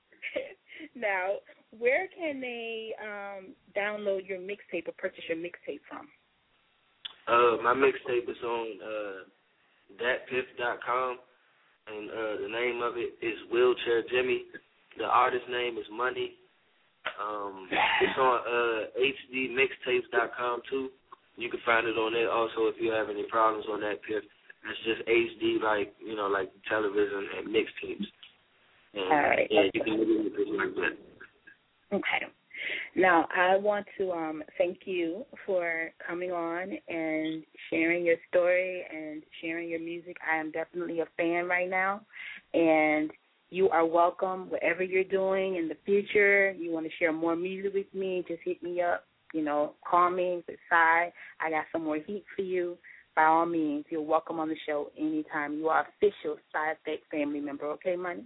now, 0.96 1.36
where 1.78 2.08
can 2.18 2.42
they 2.42 2.94
um, 3.02 3.54
download 3.76 4.28
your 4.28 4.40
mixtape 4.40 4.88
or 4.88 4.94
purchase 4.98 5.24
your 5.30 5.38
mixtape 5.38 5.82
from? 5.88 6.08
Uh, 7.28 7.62
my 7.62 7.74
mixtape 7.74 8.30
is 8.30 8.38
on 8.44 8.68
uh, 8.84 9.24
datpiff.com, 9.96 11.18
and 11.88 12.10
uh, 12.10 12.42
the 12.42 12.50
name 12.52 12.82
of 12.82 12.98
it 12.98 13.16
is 13.22 13.38
Wheelchair 13.52 14.04
Jimmy. 14.12 14.44
The 14.98 15.06
artist 15.06 15.46
name 15.50 15.78
is 15.78 15.86
Money. 15.92 16.34
Um, 17.22 17.68
it's 18.02 18.18
on 18.18 18.40
uh, 18.44 19.00
HDMixtapes.com 19.00 20.62
too. 20.70 20.90
You 21.38 21.50
can 21.50 21.60
find 21.66 21.88
it 21.88 21.98
on 21.98 22.14
there. 22.14 22.32
Also, 22.32 22.66
if 22.68 22.76
you 22.80 22.92
have 22.92 23.10
any 23.10 23.24
problems 23.24 23.66
on 23.72 23.82
DatPiff, 23.82 24.26
it's 24.66 24.84
just 24.84 25.08
HD, 25.08 25.62
like 25.62 25.94
you 26.04 26.16
know, 26.16 26.28
like 26.28 26.52
television 26.68 27.28
and 27.38 27.48
mixtapes. 27.48 28.06
And, 28.94 29.12
All 29.12 29.22
right. 29.22 29.48
Yeah, 29.50 29.64
you 29.74 29.84
can 29.84 29.98
do 29.98 30.32
it 30.36 30.58
like 30.58 30.76
that. 30.76 31.96
Okay. 31.96 32.26
Now, 32.96 33.28
I 33.36 33.58
want 33.58 33.86
to 33.98 34.12
um, 34.12 34.44
thank 34.58 34.80
you 34.86 35.26
for 35.46 35.92
coming 36.08 36.32
on 36.32 36.72
and 36.88 37.44
sharing 37.70 38.06
your 38.06 38.16
story 38.30 38.84
and 38.92 39.24
sharing 39.42 39.70
your 39.70 39.80
music. 39.80 40.18
I 40.30 40.38
am 40.38 40.52
definitely 40.52 41.02
a 41.02 41.08
fan 41.16 41.48
right 41.48 41.70
now, 41.70 42.02
and 42.54 43.12
you 43.50 43.70
are 43.70 43.86
welcome. 43.86 44.50
Whatever 44.50 44.84
you're 44.84 45.04
doing 45.04 45.56
in 45.56 45.68
the 45.68 45.78
future, 45.86 46.52
you 46.52 46.72
want 46.72 46.86
to 46.86 46.92
share 46.98 47.14
more 47.14 47.36
music 47.36 47.74
with 47.74 47.94
me, 47.94 48.24
just 48.28 48.42
hit 48.44 48.62
me 48.64 48.82
up. 48.82 49.06
You 49.34 49.44
know, 49.44 49.74
call 49.88 50.10
me, 50.10 50.44
decide. 50.48 51.12
I 51.42 51.50
got 51.50 51.66
some 51.72 51.84
more 51.84 51.98
heat 51.98 52.24
for 52.36 52.42
you. 52.42 52.78
By 53.16 53.26
all 53.26 53.46
means, 53.46 53.86
you're 53.90 54.02
welcome 54.02 54.40
on 54.40 54.48
the 54.48 54.56
show 54.66 54.92
anytime. 54.98 55.58
You 55.58 55.68
are 55.70 55.88
official 55.88 56.38
Side 56.52 56.78
Effect 56.82 57.04
family 57.12 57.42
member. 57.42 57.66
Okay, 57.66 57.96
money. 57.96 58.24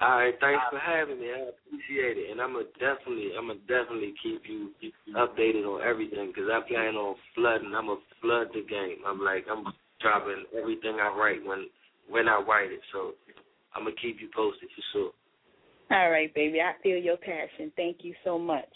All 0.00 0.18
right, 0.18 0.34
thanks 0.40 0.62
for 0.70 0.78
having 0.78 1.18
me. 1.18 1.26
I 1.26 1.50
appreciate 1.50 2.18
it, 2.18 2.30
and 2.30 2.40
I'm 2.40 2.52
gonna 2.52 2.70
definitely, 2.78 3.34
I'm 3.36 3.48
gonna 3.48 3.58
definitely 3.66 4.14
keep 4.22 4.42
you 4.46 4.70
updated 5.16 5.66
on 5.66 5.82
everything 5.82 6.28
because 6.28 6.46
I 6.46 6.60
plan 6.68 6.94
on 6.94 7.16
flooding. 7.34 7.74
I'm 7.74 7.86
gonna 7.90 8.06
flood 8.22 8.46
the 8.54 8.62
game. 8.62 9.02
I'm 9.04 9.20
like, 9.20 9.46
I'm 9.50 9.64
dropping 10.00 10.44
everything 10.56 10.98
I 11.02 11.10
write 11.18 11.44
when 11.44 11.66
when 12.08 12.28
I 12.28 12.38
write 12.46 12.70
it. 12.70 12.80
So 12.92 13.14
I'm 13.74 13.84
gonna 13.84 13.96
keep 14.00 14.20
you 14.20 14.28
posted 14.34 14.68
for 14.70 14.84
sure. 14.92 15.10
All 15.90 16.10
right, 16.10 16.32
baby. 16.32 16.60
I 16.60 16.80
feel 16.82 16.98
your 16.98 17.16
passion. 17.16 17.72
Thank 17.74 17.98
you 18.02 18.14
so 18.22 18.38
much. 18.38 18.70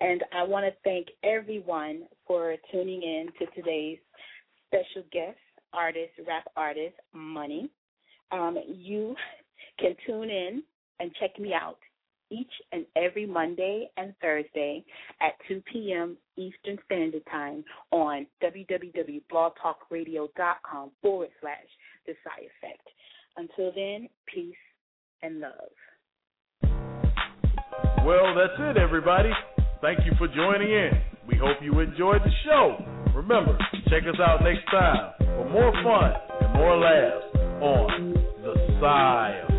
And 0.00 0.22
I 0.36 0.42
want 0.42 0.66
to 0.66 0.72
thank 0.84 1.06
everyone 1.24 2.04
for 2.26 2.56
tuning 2.70 3.02
in 3.02 3.28
to 3.38 3.46
today's 3.54 3.98
special 4.66 5.08
guest, 5.12 5.38
artist, 5.72 6.12
rap 6.26 6.44
artist, 6.56 6.96
Money. 7.14 7.70
Um, 8.32 8.58
you 8.68 9.14
can 9.80 9.96
tune 10.06 10.30
in 10.30 10.62
and 11.00 11.10
check 11.18 11.38
me 11.38 11.54
out 11.54 11.78
each 12.30 12.52
and 12.72 12.86
every 12.96 13.26
Monday 13.26 13.90
and 13.96 14.14
Thursday 14.20 14.84
at 15.20 15.32
2 15.48 15.62
p.m. 15.72 16.16
Eastern 16.36 16.78
Standard 16.86 17.22
Time 17.30 17.64
on 17.90 18.26
www.blogtalkradio.com 18.42 20.90
forward 21.02 21.28
slash 21.40 21.66
The 22.06 22.12
Side 22.24 22.46
Effect. 22.62 22.88
Until 23.36 23.72
then, 23.74 24.08
peace 24.32 24.54
and 25.22 25.40
love. 25.40 25.52
Well, 28.04 28.34
that's 28.34 28.58
it, 28.58 28.76
everybody. 28.76 29.30
Thank 29.80 30.00
you 30.06 30.12
for 30.18 30.28
joining 30.28 30.70
in. 30.70 30.90
We 31.26 31.36
hope 31.36 31.56
you 31.62 31.80
enjoyed 31.80 32.22
the 32.22 32.30
show. 32.44 32.76
Remember, 33.14 33.58
check 33.88 34.04
us 34.08 34.20
out 34.20 34.42
next 34.42 34.64
time 34.70 35.14
for 35.18 35.48
more 35.50 35.72
fun 35.82 36.12
and 36.40 36.52
more 36.54 36.76
laughs 36.76 37.24
on 37.60 38.14
The 38.42 38.54
Side 38.80 39.49